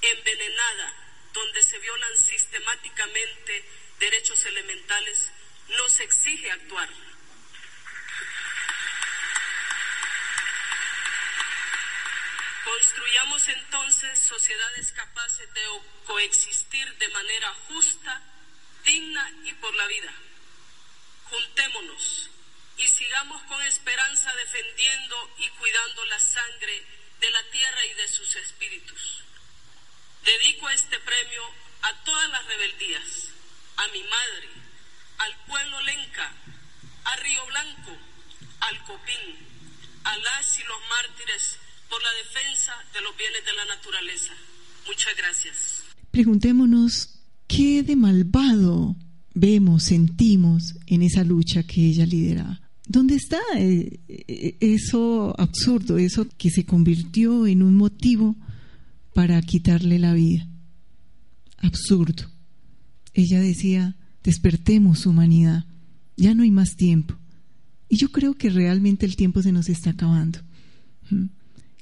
envenenada, 0.01 0.95
donde 1.33 1.63
se 1.63 1.79
violan 1.79 2.17
sistemáticamente 2.17 3.65
derechos 3.99 4.45
elementales, 4.45 5.33
nos 5.69 6.01
exige 6.01 6.51
actuar. 6.51 6.89
Construyamos 12.65 13.49
entonces 13.49 14.19
sociedades 14.19 14.93
capaces 14.93 15.53
de 15.55 15.63
coexistir 16.07 16.99
de 16.99 17.09
manera 17.09 17.53
justa, 17.69 18.23
digna 18.85 19.31
y 19.45 19.53
por 19.55 19.75
la 19.75 19.87
vida. 19.87 20.13
Juntémonos 21.25 22.32
y 22.79 22.89
sigamos 22.89 23.43
con 23.45 23.61
esperanza 23.63 24.33
defendiendo 24.35 25.17
y 25.39 25.49
cuidando 25.59 26.05
la 26.07 26.19
sangre 26.19 26.83
de 27.21 27.31
la 27.31 27.51
tierra 27.51 27.87
y 27.87 27.95
de 27.95 28.09
sus 28.09 28.37
espíritus. 28.37 29.23
Dedico 30.25 30.69
este 30.71 30.99
premio 31.01 31.43
a 31.83 32.05
todas 32.05 32.31
las 32.31 32.45
rebeldías, 32.47 33.29
a 33.77 33.89
mi 33.89 34.03
madre, 34.03 34.49
al 35.19 35.47
pueblo 35.47 35.81
lenca, 35.83 36.33
a 37.05 37.17
Río 37.17 37.47
Blanco, 37.47 37.97
al 38.61 38.85
Copín, 38.85 39.37
a 40.05 40.17
las 40.17 40.59
y 40.59 40.63
los 40.65 40.79
mártires 40.89 41.59
por 41.89 42.03
la 42.03 42.11
defensa 42.13 42.73
de 42.93 43.01
los 43.03 43.17
bienes 43.17 43.45
de 43.45 43.53
la 43.53 43.65
naturaleza. 43.67 44.33
Muchas 44.87 45.17
gracias. 45.17 45.83
Preguntémonos 46.11 47.21
qué 47.47 47.83
de 47.83 47.97
malvado 47.97 48.97
vemos, 49.35 49.85
sentimos 49.85 50.75
en 50.87 51.03
esa 51.03 51.25
lucha 51.25 51.63
que 51.65 51.81
ella 51.81 52.07
lideraba. 52.07 52.62
¿Dónde 52.87 53.15
está 53.15 53.39
eh, 53.57 54.01
eh, 54.09 54.57
eso 54.61 55.39
absurdo, 55.39 55.99
eso 55.99 56.27
que 56.37 56.51
se 56.51 56.65
convirtió 56.65 57.47
en 57.47 57.63
un 57.63 57.75
motivo 57.75 58.37
para 59.15 59.41
quitarle 59.43 59.99
la 59.99 60.15
vida? 60.15 60.49
Absurdo. 61.59 62.25
Ella 63.15 63.41
decía, 63.41 63.97
despertemos 64.25 65.07
humanidad, 65.07 65.65
ya 66.17 66.35
no 66.35 66.43
hay 66.43 66.51
más 66.51 66.77
tiempo. 66.77 67.15
Y 67.89 67.97
yo 67.97 68.11
creo 68.11 68.35
que 68.35 68.51
realmente 68.51 69.07
el 69.07 69.17
tiempo 69.17 69.43
se 69.43 69.53
nos 69.53 69.69
está 69.69 69.91
acabando. 69.91 70.41
¿Mm? 71.11 71.27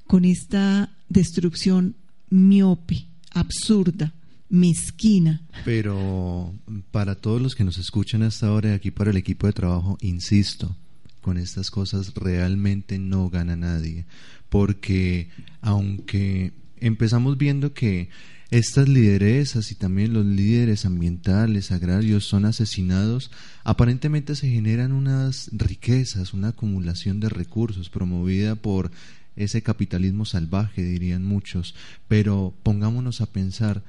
Con 0.07 0.25
esta 0.25 0.93
destrucción 1.09 1.95
miope, 2.31 3.07
absurda, 3.31 4.13
mezquina. 4.49 5.41
Pero 5.65 6.53
para 6.91 7.15
todos 7.15 7.41
los 7.41 7.55
que 7.55 7.65
nos 7.65 7.79
escuchan 7.79 8.23
hasta 8.23 8.49
ahora, 8.49 8.75
aquí 8.75 8.91
para 8.91 9.13
el 9.13 9.17
equipo 9.17 9.47
de 9.47 9.53
trabajo, 9.53 9.97
insisto, 10.01 10.77
con 11.21 11.39
estas 11.39 11.71
cosas 11.71 12.15
realmente 12.15 12.99
no 12.99 13.29
gana 13.31 13.57
nadie, 13.57 14.07
porque 14.49 15.29
aunque 15.61 16.53
empezamos 16.81 17.39
viendo 17.39 17.73
que 17.73 18.09
estas 18.51 18.89
lideresas 18.89 19.71
y 19.71 19.77
también 19.77 20.13
los 20.13 20.27
líderes 20.27 20.85
ambientales, 20.85 21.71
agrarios 21.71 22.25
son 22.25 22.45
asesinados, 22.45 23.31
aparentemente 23.63 24.35
se 24.35 24.51
generan 24.51 24.91
unas 24.91 25.51
riquezas, 25.53 26.35
una 26.35 26.49
acumulación 26.49 27.21
de 27.21 27.29
recursos 27.29 27.91
promovida 27.91 28.57
por 28.57 28.91
ese 29.37 29.63
capitalismo 29.63 30.25
salvaje, 30.25 30.83
dirían 30.83 31.25
muchos, 31.25 31.77
pero 32.09 32.53
pongámonos 32.65 33.21
a 33.21 33.27
pensar, 33.27 33.85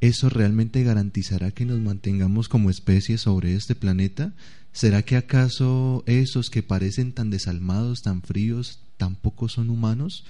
¿eso 0.00 0.28
realmente 0.28 0.84
garantizará 0.84 1.50
que 1.50 1.64
nos 1.64 1.80
mantengamos 1.80 2.48
como 2.48 2.70
especie 2.70 3.18
sobre 3.18 3.54
este 3.56 3.74
planeta? 3.74 4.32
¿Será 4.74 5.02
que 5.02 5.16
acaso 5.16 6.02
esos 6.06 6.50
que 6.50 6.64
parecen 6.64 7.12
tan 7.12 7.30
desalmados, 7.30 8.02
tan 8.02 8.22
fríos, 8.22 8.80
tampoco 8.96 9.48
son 9.48 9.70
humanos? 9.70 10.24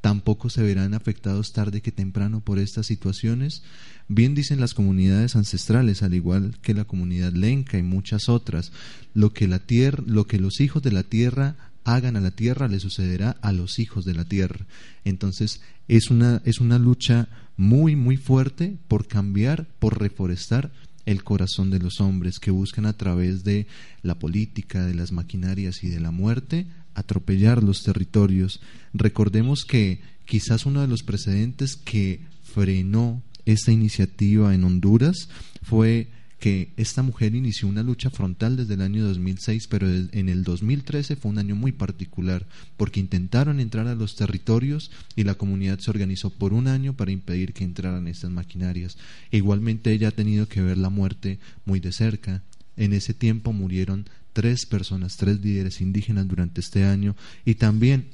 ¿Tampoco 0.00 0.50
se 0.50 0.62
verán 0.62 0.94
afectados 0.94 1.52
tarde 1.52 1.82
que 1.82 1.90
temprano 1.90 2.40
por 2.40 2.60
estas 2.60 2.86
situaciones? 2.86 3.64
Bien 4.06 4.36
dicen 4.36 4.60
las 4.60 4.72
comunidades 4.72 5.34
ancestrales, 5.34 6.04
al 6.04 6.14
igual 6.14 6.58
que 6.62 6.74
la 6.74 6.84
comunidad 6.84 7.32
lenca 7.32 7.76
y 7.76 7.82
muchas 7.82 8.28
otras, 8.28 8.70
lo 9.14 9.32
que 9.32 9.48
la 9.48 9.58
tierra, 9.58 10.04
lo 10.06 10.28
que 10.28 10.38
los 10.38 10.60
hijos 10.60 10.80
de 10.84 10.92
la 10.92 11.02
tierra 11.02 11.56
hagan 11.82 12.16
a 12.16 12.20
la 12.20 12.30
tierra 12.30 12.68
le 12.68 12.78
sucederá 12.78 13.36
a 13.42 13.50
los 13.50 13.80
hijos 13.80 14.04
de 14.04 14.14
la 14.14 14.24
tierra. 14.24 14.64
Entonces, 15.04 15.60
es 15.88 16.08
una 16.12 16.40
es 16.44 16.60
una 16.60 16.78
lucha 16.78 17.26
muy 17.56 17.96
muy 17.96 18.16
fuerte 18.16 18.78
por 18.86 19.08
cambiar, 19.08 19.66
por 19.80 19.98
reforestar 19.98 20.70
el 21.08 21.24
corazón 21.24 21.70
de 21.70 21.78
los 21.78 22.02
hombres 22.02 22.38
que 22.38 22.50
buscan 22.50 22.84
a 22.84 22.92
través 22.92 23.42
de 23.42 23.66
la 24.02 24.18
política, 24.18 24.84
de 24.84 24.94
las 24.94 25.10
maquinarias 25.10 25.82
y 25.82 25.88
de 25.88 26.00
la 26.00 26.10
muerte 26.10 26.66
atropellar 26.92 27.62
los 27.62 27.82
territorios. 27.82 28.60
Recordemos 28.92 29.64
que 29.64 30.02
quizás 30.26 30.66
uno 30.66 30.82
de 30.82 30.86
los 30.88 31.02
precedentes 31.02 31.76
que 31.76 32.20
frenó 32.42 33.22
esta 33.46 33.72
iniciativa 33.72 34.54
en 34.54 34.64
Honduras 34.64 35.30
fue 35.62 36.10
que 36.38 36.72
esta 36.76 37.02
mujer 37.02 37.34
inició 37.34 37.68
una 37.68 37.82
lucha 37.82 38.10
frontal 38.10 38.56
desde 38.56 38.74
el 38.74 38.82
año 38.82 39.04
2006, 39.04 39.66
pero 39.66 39.88
en 39.88 40.28
el 40.28 40.44
2013 40.44 41.16
fue 41.16 41.32
un 41.32 41.38
año 41.38 41.56
muy 41.56 41.72
particular, 41.72 42.46
porque 42.76 43.00
intentaron 43.00 43.58
entrar 43.58 43.88
a 43.88 43.96
los 43.96 44.14
territorios 44.14 44.90
y 45.16 45.24
la 45.24 45.34
comunidad 45.34 45.80
se 45.80 45.90
organizó 45.90 46.30
por 46.30 46.52
un 46.52 46.68
año 46.68 46.94
para 46.94 47.10
impedir 47.10 47.52
que 47.52 47.64
entraran 47.64 48.06
estas 48.06 48.30
maquinarias. 48.30 48.98
igualmente 49.32 49.92
ella 49.92 50.08
ha 50.08 50.12
tenido 50.12 50.48
que 50.48 50.62
ver 50.62 50.78
la 50.78 50.90
muerte 50.90 51.38
muy 51.64 51.80
de 51.80 51.92
cerca. 51.92 52.42
En 52.76 52.92
ese 52.92 53.14
tiempo 53.14 53.52
murieron 53.52 54.08
tres 54.32 54.64
personas, 54.64 55.16
tres 55.16 55.40
líderes 55.40 55.80
indígenas 55.80 56.28
durante 56.28 56.60
este 56.60 56.84
año 56.84 57.16
y 57.44 57.56
también 57.56 58.06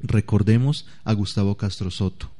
recordemos 0.00 0.86
a 1.02 1.12
Gustavo 1.12 1.56
Castro 1.56 1.90
Soto 1.90 2.33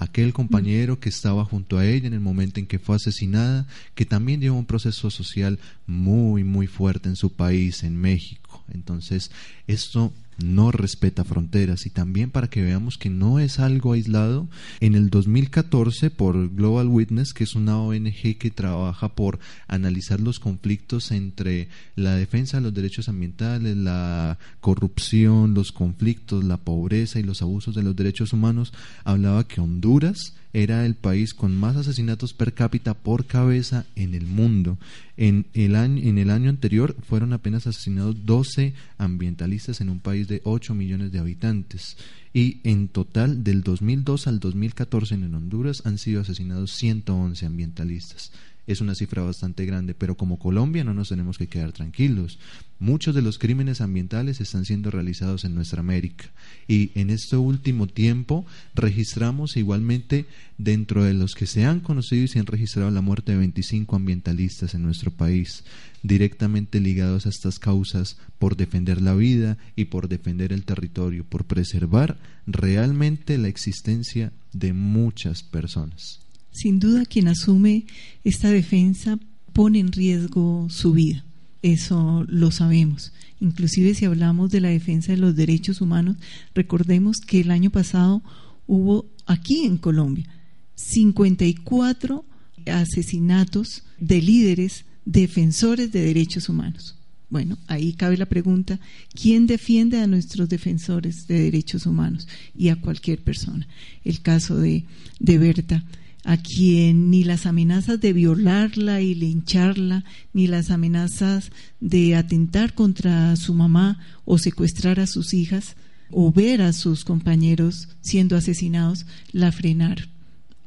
aquel 0.00 0.32
compañero 0.32 0.98
que 0.98 1.10
estaba 1.10 1.44
junto 1.44 1.76
a 1.76 1.86
ella 1.86 2.06
en 2.06 2.14
el 2.14 2.20
momento 2.20 2.58
en 2.58 2.66
que 2.66 2.78
fue 2.78 2.96
asesinada, 2.96 3.66
que 3.94 4.06
también 4.06 4.40
llevó 4.40 4.58
un 4.58 4.64
proceso 4.64 5.10
social 5.10 5.58
muy, 5.86 6.42
muy 6.42 6.66
fuerte 6.66 7.10
en 7.10 7.16
su 7.16 7.34
país, 7.34 7.82
en 7.82 7.98
México. 7.98 8.64
Entonces, 8.72 9.30
esto 9.66 10.10
no 10.44 10.72
respeta 10.72 11.24
fronteras. 11.24 11.86
Y 11.86 11.90
también 11.90 12.30
para 12.30 12.48
que 12.48 12.62
veamos 12.62 12.98
que 12.98 13.10
no 13.10 13.38
es 13.38 13.58
algo 13.58 13.92
aislado, 13.92 14.48
en 14.80 14.94
el 14.94 15.10
2014 15.10 16.10
por 16.10 16.54
Global 16.54 16.88
Witness, 16.88 17.32
que 17.32 17.44
es 17.44 17.54
una 17.54 17.78
ONG 17.78 18.38
que 18.38 18.50
trabaja 18.50 19.14
por 19.14 19.38
analizar 19.68 20.20
los 20.20 20.40
conflictos 20.40 21.10
entre 21.10 21.68
la 21.96 22.14
defensa 22.14 22.58
de 22.58 22.62
los 22.62 22.74
derechos 22.74 23.08
ambientales, 23.08 23.76
la 23.76 24.38
corrupción, 24.60 25.54
los 25.54 25.72
conflictos, 25.72 26.44
la 26.44 26.56
pobreza 26.56 27.18
y 27.18 27.22
los 27.22 27.42
abusos 27.42 27.74
de 27.74 27.82
los 27.82 27.96
derechos 27.96 28.32
humanos, 28.32 28.72
hablaba 29.04 29.46
que 29.46 29.60
Honduras 29.60 30.34
era 30.52 30.84
el 30.84 30.94
país 30.94 31.34
con 31.34 31.56
más 31.56 31.76
asesinatos 31.76 32.34
per 32.34 32.52
cápita 32.52 32.94
por 32.94 33.26
cabeza 33.26 33.86
en 33.94 34.14
el 34.14 34.26
mundo. 34.26 34.78
En 35.16 35.46
el 35.54 35.76
año, 35.76 36.02
en 36.02 36.18
el 36.18 36.30
año 36.30 36.50
anterior 36.50 36.96
fueron 37.08 37.32
apenas 37.32 37.66
asesinados 37.66 38.24
12 38.24 38.74
ambientalistas 38.98 39.80
en 39.80 39.90
un 39.90 40.00
país 40.00 40.28
de 40.28 40.40
8 40.44 40.74
millones 40.74 41.12
de 41.12 41.18
habitantes. 41.18 41.96
Y 42.32 42.60
en 42.64 42.88
total, 42.88 43.42
del 43.42 43.62
2002 43.62 44.26
al 44.26 44.38
2014 44.38 45.14
en 45.14 45.34
Honduras 45.34 45.82
han 45.84 45.98
sido 45.98 46.20
asesinados 46.20 46.72
111 46.72 47.44
ambientalistas. 47.46 48.32
Es 48.72 48.80
una 48.80 48.94
cifra 48.94 49.22
bastante 49.22 49.66
grande, 49.66 49.94
pero 49.94 50.16
como 50.16 50.38
Colombia 50.38 50.84
no 50.84 50.94
nos 50.94 51.08
tenemos 51.08 51.38
que 51.38 51.48
quedar 51.48 51.72
tranquilos. 51.72 52.38
Muchos 52.78 53.14
de 53.14 53.22
los 53.22 53.38
crímenes 53.38 53.80
ambientales 53.80 54.40
están 54.40 54.64
siendo 54.64 54.90
realizados 54.90 55.44
en 55.44 55.54
nuestra 55.54 55.80
América 55.80 56.30
y 56.66 56.92
en 56.94 57.10
este 57.10 57.36
último 57.36 57.86
tiempo 57.86 58.46
registramos 58.74 59.56
igualmente 59.56 60.26
dentro 60.56 61.04
de 61.04 61.14
los 61.14 61.34
que 61.34 61.46
se 61.46 61.64
han 61.64 61.80
conocido 61.80 62.24
y 62.24 62.28
se 62.28 62.38
han 62.38 62.46
registrado 62.46 62.90
la 62.90 63.00
muerte 63.00 63.32
de 63.32 63.38
25 63.38 63.96
ambientalistas 63.96 64.74
en 64.74 64.82
nuestro 64.82 65.10
país, 65.10 65.64
directamente 66.02 66.80
ligados 66.80 67.26
a 67.26 67.30
estas 67.30 67.58
causas 67.58 68.18
por 68.38 68.56
defender 68.56 69.02
la 69.02 69.14
vida 69.14 69.58
y 69.76 69.86
por 69.86 70.08
defender 70.08 70.52
el 70.52 70.64
territorio, 70.64 71.24
por 71.24 71.44
preservar 71.44 72.18
realmente 72.46 73.36
la 73.36 73.48
existencia 73.48 74.32
de 74.52 74.72
muchas 74.72 75.42
personas. 75.42 76.20
Sin 76.52 76.78
duda 76.80 77.04
quien 77.04 77.28
asume 77.28 77.86
esta 78.24 78.50
defensa 78.50 79.18
pone 79.52 79.78
en 79.78 79.92
riesgo 79.92 80.68
su 80.70 80.92
vida 80.92 81.24
eso 81.62 82.24
lo 82.28 82.50
sabemos. 82.50 83.12
Inclusive 83.40 83.94
si 83.94 84.04
hablamos 84.04 84.50
de 84.50 84.60
la 84.60 84.68
defensa 84.68 85.12
de 85.12 85.18
los 85.18 85.36
derechos 85.36 85.80
humanos, 85.80 86.16
recordemos 86.54 87.18
que 87.18 87.40
el 87.40 87.50
año 87.50 87.70
pasado 87.70 88.22
hubo 88.66 89.06
aquí 89.26 89.64
en 89.64 89.76
Colombia 89.76 90.26
54 90.74 92.24
asesinatos 92.66 93.84
de 93.98 94.22
líderes 94.22 94.84
defensores 95.04 95.92
de 95.92 96.00
derechos 96.00 96.48
humanos. 96.48 96.96
Bueno, 97.28 97.58
ahí 97.68 97.92
cabe 97.92 98.16
la 98.16 98.26
pregunta, 98.26 98.80
¿quién 99.14 99.46
defiende 99.46 100.00
a 100.00 100.08
nuestros 100.08 100.48
defensores 100.48 101.28
de 101.28 101.40
derechos 101.40 101.86
humanos 101.86 102.26
y 102.56 102.70
a 102.70 102.80
cualquier 102.80 103.22
persona? 103.22 103.68
El 104.02 104.20
caso 104.20 104.58
de, 104.58 104.84
de 105.20 105.38
Berta 105.38 105.84
a 106.24 106.36
quien 106.36 107.10
ni 107.10 107.24
las 107.24 107.46
amenazas 107.46 108.00
de 108.00 108.12
violarla 108.12 109.00
y 109.00 109.14
lincharla, 109.14 110.04
ni 110.32 110.46
las 110.46 110.70
amenazas 110.70 111.50
de 111.80 112.14
atentar 112.14 112.74
contra 112.74 113.34
su 113.36 113.54
mamá 113.54 113.98
o 114.24 114.38
secuestrar 114.38 115.00
a 115.00 115.06
sus 115.06 115.32
hijas 115.32 115.76
o 116.10 116.32
ver 116.32 116.62
a 116.62 116.72
sus 116.72 117.04
compañeros 117.04 117.88
siendo 118.00 118.36
asesinados, 118.36 119.06
la 119.32 119.52
frenaron. 119.52 120.08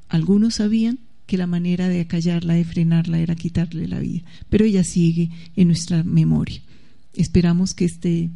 Algunos 0.09 0.55
sabían 0.55 0.99
que 1.25 1.37
la 1.37 1.47
manera 1.47 1.87
de 1.87 2.01
acallarla, 2.01 2.53
de 2.55 2.65
frenarla, 2.65 3.19
era 3.19 3.35
quitarle 3.35 3.87
la 3.87 3.99
vida, 3.99 4.23
pero 4.49 4.65
ella 4.65 4.83
sigue 4.83 5.29
en 5.55 5.67
nuestra 5.67 6.03
memoria. 6.03 6.61
Esperamos 7.13 7.73
que 7.73 7.85
este 7.85 8.29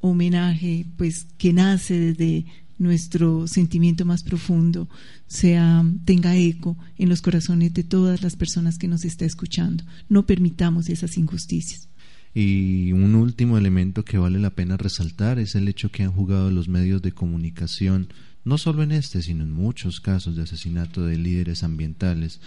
homenaje, 0.00 0.86
pues 0.96 1.26
que 1.36 1.52
nace 1.52 1.98
desde 1.98 2.46
nuestro 2.80 3.46
sentimiento 3.46 4.06
más 4.06 4.22
profundo 4.22 4.88
sea 5.26 5.84
tenga 6.06 6.34
eco 6.36 6.78
en 6.96 7.10
los 7.10 7.20
corazones 7.20 7.74
de 7.74 7.84
todas 7.84 8.22
las 8.22 8.36
personas 8.36 8.78
que 8.78 8.88
nos 8.88 9.04
está 9.04 9.26
escuchando. 9.26 9.84
No 10.08 10.26
permitamos 10.26 10.88
esas 10.88 11.18
injusticias. 11.18 11.88
Y 12.34 12.92
un 12.92 13.14
último 13.16 13.58
elemento 13.58 14.04
que 14.04 14.16
vale 14.16 14.38
la 14.38 14.50
pena 14.50 14.78
resaltar 14.78 15.38
es 15.38 15.54
el 15.54 15.68
hecho 15.68 15.90
que 15.90 16.04
han 16.04 16.12
jugado 16.12 16.50
los 16.50 16.68
medios 16.68 17.02
de 17.02 17.12
comunicación, 17.12 18.08
no 18.44 18.56
solo 18.56 18.82
en 18.82 18.92
este, 18.92 19.20
sino 19.20 19.44
en 19.44 19.52
muchos 19.52 20.00
casos 20.00 20.36
de 20.36 20.42
asesinato 20.42 21.04
de 21.04 21.18
líderes 21.18 21.62
ambientales. 21.62 22.40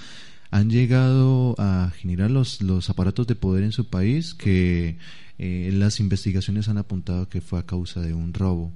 Han 0.49 0.69
llegado 0.71 1.55
a 1.59 1.91
generar 1.95 2.31
los, 2.31 2.61
los 2.61 2.89
aparatos 2.89 3.27
de 3.27 3.35
poder 3.35 3.63
en 3.63 3.71
su 3.71 3.87
país 3.89 4.33
que 4.33 4.97
eh, 5.37 5.69
las 5.73 5.99
investigaciones 5.99 6.69
han 6.69 6.79
apuntado 6.79 7.29
que 7.29 7.41
fue 7.41 7.59
a 7.59 7.65
causa 7.65 8.01
de 8.01 8.13
un 8.13 8.33
robo 8.33 8.71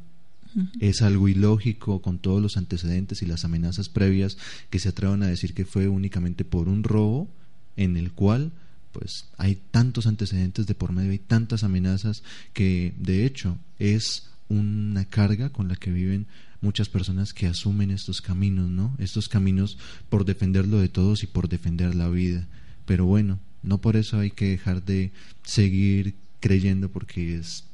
es 0.79 1.01
algo 1.01 1.27
ilógico 1.27 2.01
con 2.01 2.19
todos 2.19 2.41
los 2.41 2.57
antecedentes 2.57 3.21
y 3.21 3.25
las 3.25 3.45
amenazas 3.45 3.89
previas 3.89 4.37
que 4.69 4.79
se 4.79 4.89
atrevan 4.89 5.23
a 5.23 5.27
decir 5.27 5.53
que 5.53 5.65
fue 5.65 5.87
únicamente 5.87 6.45
por 6.45 6.67
un 6.67 6.83
robo 6.83 7.27
en 7.75 7.97
el 7.97 8.11
cual 8.11 8.51
pues 8.91 9.25
hay 9.37 9.59
tantos 9.71 10.07
antecedentes 10.07 10.65
de 10.65 10.73
por 10.73 10.91
medio, 10.91 11.11
hay 11.11 11.19
tantas 11.19 11.63
amenazas 11.63 12.23
que 12.53 12.93
de 12.97 13.25
hecho 13.25 13.57
es 13.79 14.29
una 14.49 15.05
carga 15.05 15.49
con 15.49 15.67
la 15.67 15.75
que 15.75 15.91
viven 15.91 16.25
muchas 16.61 16.89
personas 16.89 17.33
que 17.33 17.47
asumen 17.47 17.91
estos 17.91 18.21
caminos, 18.21 18.69
¿no? 18.69 18.95
Estos 18.97 19.27
caminos 19.27 19.77
por 20.09 20.25
defenderlo 20.25 20.79
de 20.79 20.89
todos 20.89 21.23
y 21.23 21.27
por 21.27 21.49
defender 21.49 21.93
la 21.95 22.09
vida. 22.09 22.47
Pero 22.85 23.05
bueno, 23.05 23.39
no 23.61 23.79
por 23.79 23.95
eso 23.95 24.19
hay 24.19 24.31
que 24.31 24.49
dejar 24.49 24.83
de 24.83 25.11
seguir 25.43 26.15
creyendo 26.39 26.89
porque 26.89 27.35
es 27.35 27.65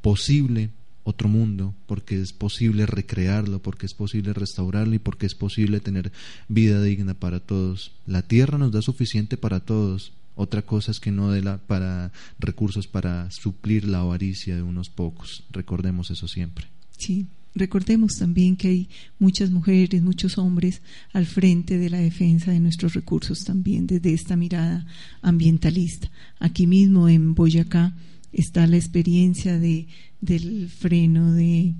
posible 0.00 0.70
otro 1.10 1.28
mundo, 1.28 1.74
porque 1.86 2.20
es 2.20 2.32
posible 2.32 2.86
recrearlo, 2.86 3.60
porque 3.60 3.86
es 3.86 3.94
posible 3.94 4.32
restaurarlo 4.32 4.94
y 4.94 4.98
porque 4.98 5.26
es 5.26 5.34
posible 5.34 5.80
tener 5.80 6.12
vida 6.48 6.82
digna 6.82 7.14
para 7.14 7.40
todos. 7.40 7.92
La 8.06 8.22
tierra 8.22 8.58
nos 8.58 8.72
da 8.72 8.82
suficiente 8.82 9.36
para 9.36 9.60
todos. 9.60 10.12
Otra 10.36 10.62
cosa 10.62 10.90
es 10.90 11.00
que 11.00 11.10
no 11.10 11.30
dé 11.30 11.42
para 11.66 12.12
recursos 12.38 12.86
para 12.86 13.30
suplir 13.30 13.86
la 13.86 14.00
avaricia 14.00 14.56
de 14.56 14.62
unos 14.62 14.88
pocos. 14.88 15.44
Recordemos 15.50 16.10
eso 16.10 16.28
siempre. 16.28 16.66
Sí, 16.96 17.26
recordemos 17.54 18.14
también 18.18 18.56
que 18.56 18.68
hay 18.68 18.88
muchas 19.18 19.50
mujeres, 19.50 20.02
muchos 20.02 20.38
hombres 20.38 20.80
al 21.12 21.26
frente 21.26 21.76
de 21.76 21.90
la 21.90 21.98
defensa 21.98 22.52
de 22.52 22.60
nuestros 22.60 22.94
recursos 22.94 23.44
también 23.44 23.86
desde 23.86 24.14
esta 24.14 24.36
mirada 24.36 24.86
ambientalista. 25.20 26.10
Aquí 26.38 26.66
mismo 26.66 27.08
en 27.08 27.34
Boyacá 27.34 27.92
está 28.32 28.66
la 28.66 28.76
experiencia 28.76 29.58
de 29.58 29.88
del 30.20 30.68
freno 30.68 31.32
de, 31.32 31.74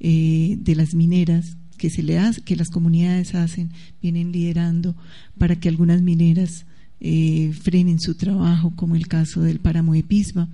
eh, 0.00 0.56
de 0.60 0.74
las 0.74 0.94
mineras 0.94 1.56
que 1.76 1.90
se 1.90 2.02
le 2.02 2.18
hace, 2.18 2.42
que 2.42 2.56
las 2.56 2.70
comunidades 2.70 3.34
hacen, 3.34 3.70
vienen 4.00 4.32
liderando 4.32 4.94
para 5.38 5.56
que 5.56 5.68
algunas 5.68 6.02
mineras 6.02 6.66
eh, 7.00 7.52
frenen 7.60 8.00
su 8.00 8.14
trabajo, 8.14 8.72
como 8.76 8.96
el 8.96 9.08
caso 9.08 9.42
del 9.42 9.58
páramo 9.58 9.94
de 9.94 10.02
Pisba, 10.02 10.48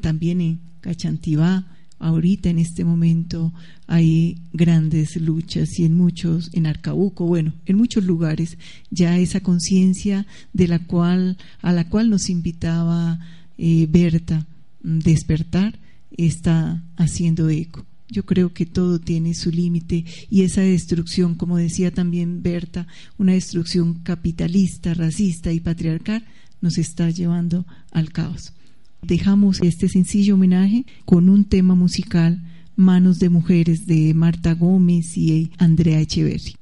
también 0.00 0.40
en 0.40 0.60
Cachantibá, 0.80 1.66
ahorita 1.98 2.50
en 2.50 2.58
este 2.58 2.84
momento 2.84 3.52
hay 3.86 4.38
grandes 4.52 5.16
luchas 5.16 5.78
y 5.78 5.84
en 5.84 5.94
muchos, 5.94 6.50
en 6.52 6.66
Arcabuco, 6.66 7.26
bueno, 7.26 7.52
en 7.64 7.76
muchos 7.76 8.04
lugares 8.04 8.58
ya 8.90 9.18
esa 9.18 9.40
conciencia 9.40 10.26
de 10.52 10.68
la 10.68 10.80
cual, 10.80 11.36
a 11.60 11.72
la 11.72 11.88
cual 11.88 12.10
nos 12.10 12.28
invitaba 12.28 13.20
eh, 13.56 13.86
Berta, 13.88 14.46
mm, 14.82 14.98
despertar, 14.98 15.78
está 16.16 16.82
haciendo 16.96 17.48
eco. 17.48 17.86
Yo 18.08 18.26
creo 18.26 18.52
que 18.52 18.66
todo 18.66 18.98
tiene 18.98 19.32
su 19.32 19.50
límite 19.50 20.04
y 20.28 20.42
esa 20.42 20.60
destrucción, 20.60 21.34
como 21.34 21.56
decía 21.56 21.90
también 21.90 22.42
Berta, 22.42 22.86
una 23.16 23.32
destrucción 23.32 23.94
capitalista, 24.02 24.92
racista 24.92 25.52
y 25.52 25.60
patriarcal, 25.60 26.24
nos 26.60 26.76
está 26.76 27.08
llevando 27.10 27.66
al 27.90 28.12
caos. 28.12 28.52
Dejamos 29.00 29.60
este 29.62 29.88
sencillo 29.88 30.34
homenaje 30.34 30.84
con 31.04 31.28
un 31.28 31.44
tema 31.44 31.74
musical, 31.74 32.42
Manos 32.76 33.18
de 33.18 33.30
Mujeres, 33.30 33.86
de 33.86 34.14
Marta 34.14 34.54
Gómez 34.54 35.16
y 35.16 35.50
Andrea 35.58 36.00
Echeverri. 36.00 36.54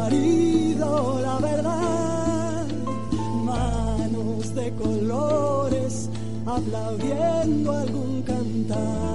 parido 0.05 1.19
la 1.19 1.39
verdad. 1.39 2.67
Manos 3.43 4.53
de 4.53 4.71
colores 4.73 6.09
aplaudiendo 6.45 7.71
algún 7.71 8.21
cantar. 8.21 9.14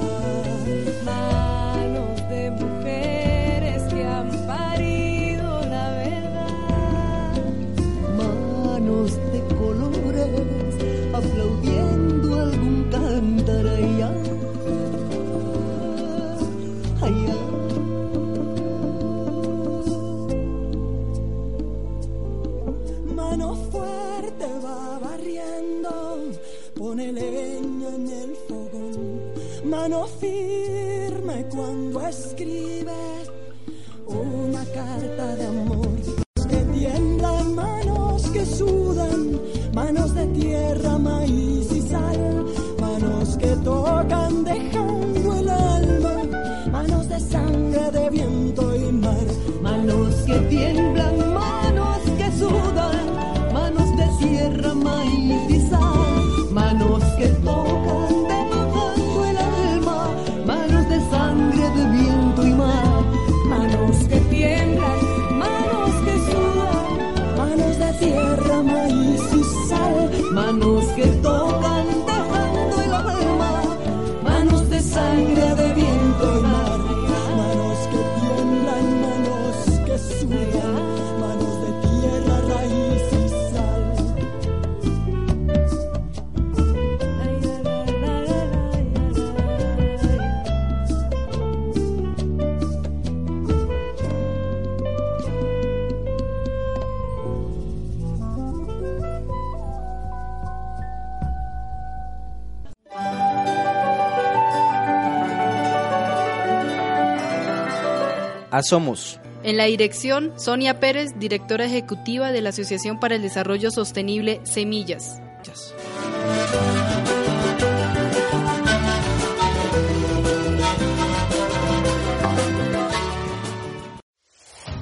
Asomos. 108.61 109.19
En 109.43 109.57
la 109.57 109.65
dirección, 109.65 110.33
Sonia 110.37 110.81
Pérez, 110.81 111.19
directora 111.19 111.65
ejecutiva 111.65 112.31
de 112.31 112.43
la 112.43 112.51
Asociación 112.51 113.01
para 113.01 113.17
el 113.17 113.23
Desarrollo 113.23 113.71
Sostenible 113.71 114.41
Semillas. 114.45 115.21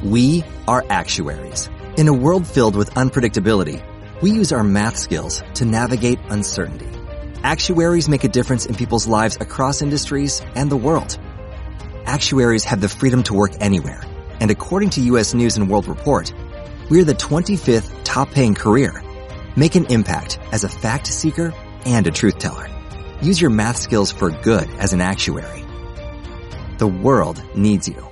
We 0.04 0.44
are 0.66 0.84
actuaries. 0.88 1.68
In 1.96 2.08
a 2.08 2.12
world 2.12 2.46
filled 2.46 2.76
with 2.76 2.90
unpredictability, 2.94 3.82
we 4.22 4.30
use 4.30 4.52
our 4.52 4.64
math 4.64 4.96
skills 4.96 5.42
to 5.54 5.64
navigate 5.64 6.18
uncertainty. 6.30 6.88
Actuaries 7.42 8.08
make 8.08 8.24
a 8.24 8.28
difference 8.28 8.66
in 8.66 8.74
people's 8.74 9.06
lives 9.06 9.36
across 9.40 9.82
industries 9.82 10.40
and 10.54 10.70
the 10.70 10.76
world. 10.76 11.18
Actuaries 12.08 12.64
have 12.64 12.80
the 12.80 12.88
freedom 12.88 13.22
to 13.24 13.34
work 13.34 13.50
anywhere, 13.60 14.02
and 14.40 14.50
according 14.50 14.88
to 14.88 15.02
US 15.12 15.34
News 15.34 15.58
and 15.58 15.68
World 15.68 15.86
Report, 15.86 16.32
we're 16.88 17.04
the 17.04 17.12
25th 17.12 18.02
top 18.02 18.30
paying 18.30 18.54
career. 18.54 19.02
Make 19.56 19.74
an 19.74 19.84
impact 19.90 20.38
as 20.50 20.64
a 20.64 20.70
fact 20.70 21.06
seeker 21.06 21.52
and 21.84 22.06
a 22.06 22.10
truth 22.10 22.38
teller. 22.38 22.66
Use 23.20 23.38
your 23.38 23.50
math 23.50 23.76
skills 23.76 24.10
for 24.10 24.30
good 24.30 24.70
as 24.78 24.94
an 24.94 25.02
actuary. 25.02 25.62
The 26.78 26.86
world 26.86 27.42
needs 27.54 27.86
you. 27.86 28.07